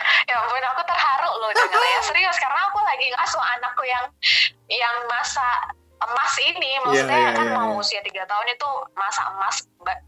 Ya 0.00 0.38
ampun, 0.38 0.62
aku 0.64 0.82
terharu 0.86 1.30
loh 1.42 1.50
denger 1.52 1.82
ya. 1.82 2.00
Serius, 2.06 2.36
karena 2.40 2.70
aku 2.70 2.78
lagi 2.80 3.10
ngasuh 3.10 3.42
anakku 3.58 3.82
yang 3.84 4.04
yang 4.70 4.96
masa 5.10 5.44
emas 6.00 6.34
ini. 6.40 6.70
Maksudnya 6.86 7.18
Iya, 7.18 7.28
iya, 7.28 7.36
kan 7.36 7.46
iya, 7.50 7.56
mau 7.58 7.68
iya. 7.74 7.80
usia 7.82 8.00
tiga 8.00 8.24
tahun 8.24 8.46
itu 8.48 8.68
masa 8.96 9.28
emas 9.34 9.56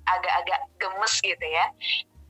agak-agak 0.09 0.61
gemes 0.81 1.15
gitu 1.21 1.45
ya. 1.45 1.67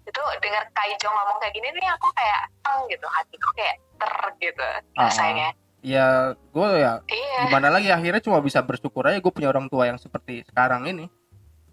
Itu 0.03 0.23
dengar 0.43 0.67
Kaijo 0.75 1.07
ngomong 1.07 1.39
kayak 1.39 1.55
gini 1.55 1.69
nih 1.71 1.87
aku 1.95 2.09
kayak 2.17 2.51
teng 2.65 2.81
gitu. 2.91 3.07
Hatiku 3.07 3.49
kayak 3.55 3.77
ter 4.01 4.13
gitu 4.41 4.63
Ah, 4.99 5.07
rasanya. 5.07 5.49
Ya 5.83 6.33
gue 6.39 6.69
ya 6.79 7.03
Iya. 7.05 7.51
gimana 7.51 7.69
lagi 7.69 7.91
akhirnya 7.91 8.23
cuma 8.23 8.39
bisa 8.39 8.63
bersyukur 8.63 9.03
aja 9.03 9.19
gue 9.19 9.33
punya 9.35 9.51
orang 9.51 9.67
tua 9.67 9.91
yang 9.91 9.99
seperti 9.99 10.47
sekarang 10.47 10.87
ini. 10.87 11.11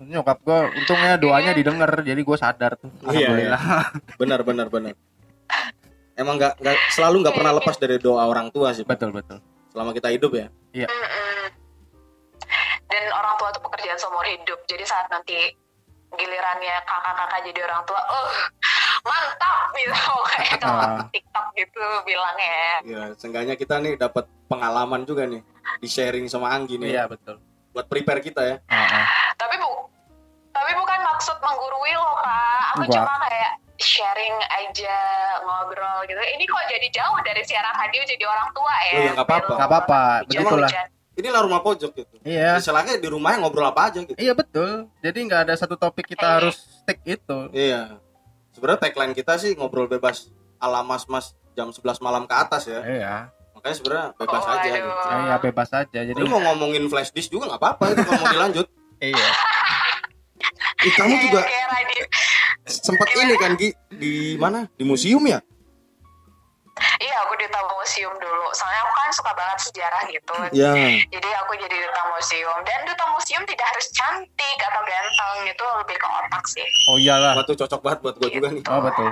Nyokap 0.02 0.42
gue 0.42 0.60
untungnya 0.82 1.16
doanya 1.16 1.54
Iya. 1.54 1.58
didengar 1.62 1.92
jadi 2.02 2.18
gue 2.18 2.38
sadar 2.38 2.74
tuh. 2.76 2.90
Iya, 3.06 3.30
Alhamdulillah. 3.30 3.62
benar 4.22 4.40
benar 4.42 4.68
benar 4.68 4.94
emang 6.20 6.36
nggak 6.36 6.60
nggak 6.60 6.78
selalu 6.92 7.24
nggak 7.24 7.36
pernah 7.40 7.54
lepas 7.56 7.80
dari 7.80 7.96
doa 7.96 8.28
orang 8.28 8.52
tua 8.52 8.76
sih 8.76 8.84
betul 8.84 9.16
betul. 9.16 9.40
selama 9.72 9.96
kita 9.96 10.12
hidup 10.12 10.36
ya 10.36 10.52
Mm-mm. 10.76 11.48
Dan 12.90 13.04
orang 13.14 13.38
tua 13.38 13.54
itu 13.54 13.62
pekerjaan 13.62 13.96
seumur 13.96 14.26
hidup. 14.26 14.60
Jadi 14.66 14.82
saat 14.82 15.06
nanti 15.08 15.38
gilirannya 16.10 16.76
kakak-kakak 16.84 17.40
jadi 17.46 17.60
orang 17.70 17.82
tua, 17.86 18.02
oh 18.02 18.30
mantap 19.02 19.72
gitu 19.72 19.94
kayak 20.30 20.58
kalau 20.58 20.82
Ah. 20.82 21.04
TikTok 21.08 21.48
gitu 21.54 21.84
bilangnya. 22.04 22.62
ya 22.84 23.02
seenggaknya 23.16 23.56
kita 23.56 23.76
nih 23.78 23.96
dapat 23.96 24.26
pengalaman 24.46 25.04
juga 25.04 25.24
nih 25.24 25.42
di 25.78 25.88
sharing 25.88 26.26
sama 26.26 26.50
Anggi 26.50 26.76
nih 26.76 26.94
Iya 26.94 27.06
betul. 27.06 27.40
buat 27.70 27.86
prepare 27.86 28.20
kita 28.20 28.42
ya 28.42 28.56
ah. 28.66 29.06
Tapi 29.36 29.56
bu, 29.56 29.70
tapi 30.50 30.72
bukan 30.74 31.00
maksud 31.06 31.38
menggurui 31.40 31.94
loh 31.94 32.16
kak. 32.18 32.62
Aku 32.70 32.82
Enggak. 32.84 32.96
cuma 33.00 33.14
kayak 33.22 33.52
sharing 33.78 34.36
aja 34.52 34.98
ngobrol 35.40 36.04
gitu. 36.04 36.20
Ini 36.20 36.44
kok 36.44 36.64
jadi 36.68 36.88
jauh 36.92 37.18
dari 37.22 37.42
siaran 37.42 37.72
radio 37.74 38.02
jadi 38.04 38.24
orang 38.26 38.50
tua 38.52 38.74
ya? 38.84 38.92
Oh, 38.92 39.00
ya, 39.00 39.12
nggak 39.14 39.26
apa-apa. 39.26 39.52
Nggak 39.54 39.70
apa-apa, 39.70 40.02
Hujan- 40.02 40.26
begitulah. 40.28 40.70
hujan. 40.70 40.88
inilah 41.16 41.42
rumah 41.44 41.60
pojok 41.60 41.92
gitu 41.94 42.16
Iya. 42.24 42.52
istilahnya 42.58 42.96
di 42.96 43.04
rumahnya 43.06 43.38
ngobrol 43.42 43.68
apa 43.68 43.92
aja 43.92 44.00
gitu 44.02 44.16
Iya 44.16 44.32
betul. 44.32 44.88
Jadi 44.98 45.20
nggak 45.22 45.42
ada 45.44 45.54
satu 45.54 45.76
topik 45.76 46.08
kita 46.08 46.24
Iya. 46.24 46.36
harus 46.40 46.56
stick 46.56 47.00
itu. 47.06 47.40
iya 47.52 48.00
sebenarnya 48.60 48.82
tagline 48.82 49.16
kita 49.16 49.40
sih 49.40 49.56
ngobrol 49.56 49.88
bebas 49.88 50.28
ala 50.58 50.84
mas 50.84 51.08
mas 51.08 51.26
jam 51.56 51.72
11 51.72 51.80
malam 52.00 52.28
ke 52.28 52.36
atas 52.36 52.68
ya 52.68 52.84
Iya. 52.84 53.16
makanya 53.56 53.76
sebenarnya 53.76 54.06
bebas 54.14 54.40
Oh, 54.42 54.52
aja 54.52 54.60
aduh. 54.62 54.76
gitu. 54.78 54.90
Nah, 55.02 55.24
ya 55.26 55.38
bebas 55.38 55.70
aja. 55.74 56.00
Jadi 56.02 56.16
Lu 56.16 56.28
mau 56.28 56.40
ngomongin 56.42 56.84
flash 56.88 57.12
disk 57.12 57.28
juga 57.30 57.48
nggak 57.48 57.60
apa-apa 57.60 57.84
itu 57.90 58.02
kalau 58.04 58.20
mau 58.20 58.30
dilanjut 58.30 58.68
iya. 59.06 59.28
Ih, 60.80 60.94
kamu 60.94 61.16
juga 61.22 61.42
sempat 62.64 63.08
ini 63.14 63.36
kan 63.36 63.52
Gi 63.56 63.70
di 63.90 64.14
mana 64.36 64.68
di 64.70 64.84
museum 64.84 65.20
ya 65.22 65.40
Iya, 67.00 67.16
aku 67.24 67.34
di 67.36 67.48
tamu 67.48 67.72
museum 67.74 68.12
dulu. 68.14 68.48
Soalnya 68.52 68.82
aku 68.82 68.94
kan 68.94 69.10
suka 69.10 69.32
banget 69.32 69.58
sejarah 69.64 70.04
gitu. 70.06 70.36
ya 70.52 70.72
Jadi 71.08 71.30
aku 71.34 71.52
jadi 71.56 71.76
duta 71.80 72.04
museum. 72.10 72.58
Dan 72.62 72.80
duta 72.84 73.06
museum 73.10 73.44
tidak 73.44 73.66
harus 73.66 73.88
cantik 73.90 74.58
atau 74.60 74.82
ganteng. 74.84 75.38
Itu 75.48 75.64
lebih 75.80 75.96
ke 75.96 76.08
otak 76.08 76.44
sih. 76.46 76.68
Oh 76.86 76.96
iyalah. 76.96 77.40
Tuh 77.42 77.56
cocok 77.56 77.80
banget 77.80 78.00
buat 78.02 78.16
gua 78.16 78.30
juga 78.30 78.48
nih 78.50 78.64
Oh 78.66 78.82
betul. 78.82 79.08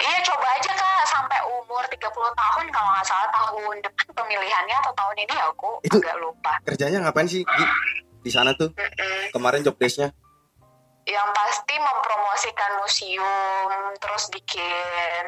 Iya, 0.00 0.16
coba 0.24 0.46
aja 0.50 0.70
kak. 0.70 1.02
Sampai 1.04 1.38
umur 1.44 1.82
30 1.84 1.98
tahun 2.32 2.64
kalau 2.70 2.90
nggak 2.90 3.04
salah 3.04 3.28
tahun 3.28 3.74
depan 3.80 4.06
pemilihannya 4.14 4.76
atau 4.78 4.92
tahun 4.94 5.16
ini 5.18 5.34
aku 5.42 5.70
Itu- 5.82 5.98
agak 5.98 6.16
lupa. 6.16 6.52
kerjanya 6.62 6.98
ngapain 7.02 7.26
sih 7.26 7.42
Gi? 7.42 7.66
di 8.20 8.28
sana 8.28 8.52
tuh 8.52 8.68
Mm-mm. 8.70 9.32
kemarin 9.32 9.60
job 9.60 9.74
desk-nya 9.74 10.12
Yang 11.08 11.28
pasti 11.32 11.74
mempromosikan 11.80 12.72
museum, 12.78 13.70
terus 13.98 14.28
bikin 14.30 15.22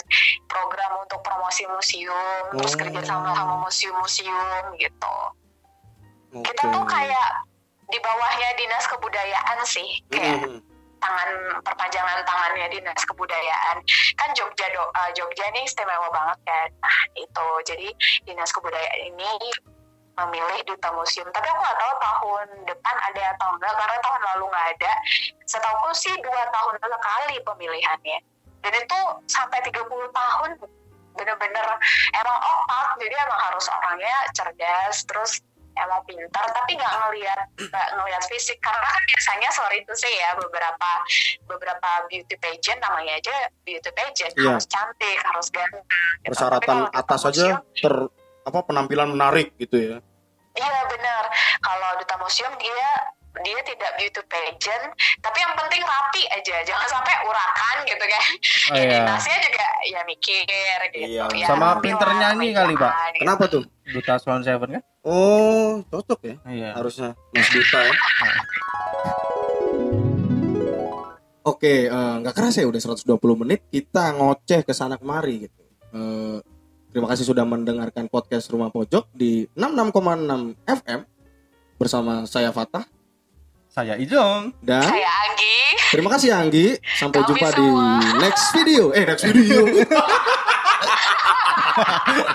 program 0.46 1.00
untuk 1.00 1.24
promosi 1.24 1.64
museum, 1.68 2.44
terus 2.54 2.76
Oh. 2.76 2.78
kerja 2.78 3.00
sama 3.02 3.32
sama 3.34 3.54
museum-museum 3.62 4.62
gitu. 4.76 5.16
Oke. 6.32 6.44
Kita 6.48 6.62
tuh 6.70 6.84
kayak 6.86 7.28
di 7.88 7.98
bawahnya 8.00 8.48
dinas 8.56 8.84
kebudayaan 8.88 9.58
sih, 9.64 9.88
kayak 10.08 10.48
Mhm. 10.48 10.60
tangan 11.02 11.30
perpanjangan 11.66 12.22
tangannya 12.22 12.66
dinas 12.70 13.02
kebudayaan 13.04 13.76
kan 14.14 14.30
Jogja 14.38 14.70
do, 14.70 14.86
eh, 14.86 15.10
Jogja 15.12 15.50
nih 15.50 15.66
istimewa 15.66 16.06
banget 16.14 16.38
kan 16.46 16.68
nah 16.78 16.98
itu 17.18 17.46
jadi 17.66 17.88
dinas 18.22 18.54
kebudayaan 18.54 19.10
ini 19.10 19.34
memilih 20.20 20.60
duta 20.68 20.88
museum. 20.92 21.28
Tapi 21.32 21.46
aku 21.48 21.60
nggak 21.60 21.78
tahu 21.80 21.94
tahun 21.96 22.46
depan 22.68 22.96
ada 23.00 23.22
atau 23.36 23.48
enggak 23.56 23.72
karena 23.72 23.96
tahun 24.04 24.20
lalu 24.32 24.44
nggak 24.52 24.66
ada. 24.76 24.92
Setahu 25.48 25.88
sih 25.96 26.14
dua 26.20 26.42
tahun 26.52 26.74
sekali 26.80 27.36
pemilihannya. 27.44 28.18
Dan 28.62 28.72
itu 28.78 29.00
sampai 29.26 29.58
30 29.66 29.82
tahun 29.90 30.50
bener-bener 31.12 31.66
emang 32.16 32.38
otak 32.40 32.96
jadi 32.96 33.14
emang 33.20 33.40
harus 33.50 33.66
orangnya 33.68 34.16
cerdas 34.32 35.04
terus 35.04 35.32
emang 35.76 36.00
pintar 36.08 36.46
tapi 36.56 36.78
nggak 36.78 36.94
ngelihat 37.04 37.40
nggak 37.58 37.88
ngelihat 37.98 38.22
fisik. 38.30 38.60
Karena 38.62 38.86
kan 38.86 39.02
biasanya 39.08 39.48
sorry 39.50 39.82
itu 39.82 39.92
sih 39.98 40.12
ya 40.12 40.36
beberapa 40.38 40.90
beberapa 41.50 41.90
beauty 42.06 42.36
pageant 42.38 42.80
namanya 42.84 43.18
aja 43.18 43.34
beauty 43.66 43.90
pageant. 43.90 44.32
Iya. 44.38 44.56
harus 44.56 44.66
cantik 44.68 45.18
harus 45.20 45.46
ganteng 45.50 45.82
gitu. 46.22 46.30
Persyaratan 46.30 46.78
atas 46.94 47.20
aja 47.26 47.60
ter 47.74 47.94
apa 48.42 48.58
penampilan 48.62 49.10
menarik 49.10 49.54
gitu 49.56 49.76
ya 49.76 49.96
iya 50.54 50.78
benar 50.86 51.24
kalau 51.58 51.88
duta 51.96 52.14
museum 52.16 52.52
dia 52.56 52.88
dia 53.40 53.58
tidak 53.64 53.96
beauty 53.96 54.20
pageant 54.28 54.92
tapi 55.18 55.38
yang 55.40 55.56
penting 55.56 55.80
rapi 55.80 56.20
aja 56.28 56.60
jangan 56.62 56.84
sampai 56.86 57.14
urakan 57.22 57.76
gitu 57.82 58.04
kan 58.04 58.24
Oh, 58.62 58.76
iya. 58.76 58.84
identitasnya 58.84 59.36
juga 59.40 59.66
ya 59.84 60.00
mikir 60.04 60.44
gitu 60.92 61.06
Iya. 61.08 61.24
ya, 61.30 61.46
Sama 61.46 61.66
rapi 61.74 61.82
pinter 61.82 62.06
lah, 62.06 62.16
nyanyi 62.30 62.48
kali, 62.52 62.74
Pak. 62.74 62.92
gitu. 63.10 63.20
Kenapa 63.20 63.44
tuh? 63.48 63.62
Duta 63.84 64.14
Swan 64.16 64.40
Seven 64.40 64.68
kan? 64.70 64.82
Oh, 65.02 65.82
cocok 65.84 66.20
ya. 66.22 66.36
Iya. 66.46 66.70
Harusnya 66.72 67.10
Mas 67.32 67.48
Duta 67.48 67.80
ya. 67.80 67.94
Oke, 71.42 71.90
eh, 71.90 72.14
nggak 72.22 72.34
kerasa 72.36 72.62
ya 72.62 72.70
udah 72.70 72.78
120 72.78 73.18
menit 73.34 73.66
kita 73.66 74.14
ngoceh 74.14 74.62
ke 74.62 74.70
sana 74.70 74.94
kemari 74.94 75.48
gitu. 75.48 75.62
Eh, 75.90 76.38
terima 76.92 77.08
kasih 77.08 77.24
sudah 77.24 77.42
mendengarkan 77.42 78.06
podcast 78.06 78.48
Rumah 78.48 78.68
Pojok 78.68 79.08
di 79.12 79.48
66,6 79.52 80.54
FM 80.62 81.00
bersama 81.74 82.22
saya 82.24 82.52
Fatah 82.52 82.84
Saya 83.66 83.96
Ijong. 83.96 84.52
dan 84.60 84.84
saya 84.84 85.08
Anggi 85.08 85.56
terima 85.88 86.08
kasih 86.10 86.30
Anggi. 86.30 86.76
Sampai 86.94 87.20
Kami 87.20 87.28
jumpa 87.28 87.48
di 87.50 87.64
semua. 87.64 88.16
next 88.18 88.46
video. 88.52 88.84
Eh, 88.92 89.04
next 89.04 89.24
video. 89.26 89.60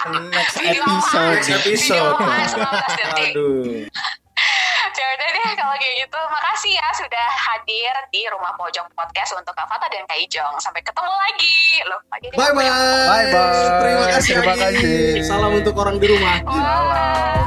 Next 0.07 0.57
Video 0.57 0.81
episode. 0.81 1.29
next 1.35 1.49
episode. 1.51 1.93
Video 1.93 2.09
apa? 2.09 2.25
19 2.25 2.97
detik. 2.97 3.31
Aduh. 3.33 3.61
Ya 4.97 5.05
udah 5.13 5.29
deh 5.29 5.53
kalau 5.53 5.75
kayak 5.77 5.95
gitu. 6.01 6.17
Makasih 6.17 6.46
ya 6.65 6.89
sudah 6.97 7.27
hadir 7.37 7.93
di 8.09 8.25
Rumah 8.25 8.57
Pojok 8.57 8.89
Podcast 8.97 9.37
untuk 9.37 9.53
Kak 9.53 9.69
Fata 9.69 9.85
dan 9.93 10.01
Kak 10.09 10.17
Ijong. 10.25 10.57
Sampai 10.57 10.81
ketemu 10.81 11.13
lagi. 11.13 11.59
Loh, 11.85 12.01
lagi 12.09 12.27
Bye 12.33 12.53
bye. 12.57 12.65
Bye 12.65 13.25
bye. 13.29 13.77
Terima 13.85 14.05
kasih. 14.09 14.33
Terima 14.41 14.55
kasih. 14.57 14.97
Salam 15.21 15.53
untuk 15.53 15.77
orang 15.77 16.01
di 16.01 16.07
rumah. 16.09 16.35
Wah. 16.49 17.45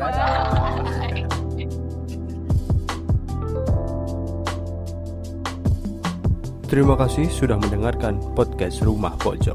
Dadah. 0.00 0.56
Terima 6.66 6.98
kasih 6.98 7.30
sudah 7.30 7.60
mendengarkan 7.62 8.18
podcast 8.34 8.82
Rumah 8.82 9.14
Pojok. 9.22 9.54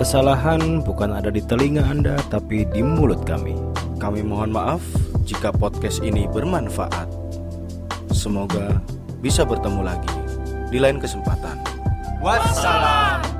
Kesalahan 0.00 0.80
bukan 0.80 1.12
ada 1.12 1.28
di 1.28 1.44
telinga 1.44 1.84
Anda, 1.84 2.16
tapi 2.32 2.64
di 2.70 2.80
mulut 2.80 3.26
kami. 3.28 3.52
Kami 4.00 4.22
mohon 4.24 4.54
maaf 4.54 4.80
jika 5.28 5.52
podcast 5.52 6.00
ini 6.00 6.24
bermanfaat. 6.30 7.17
Semoga 8.18 8.82
bisa 9.22 9.46
bertemu 9.46 9.86
lagi 9.86 10.10
di 10.74 10.82
lain 10.82 10.98
kesempatan. 10.98 11.54
Wassalam. 12.18 13.37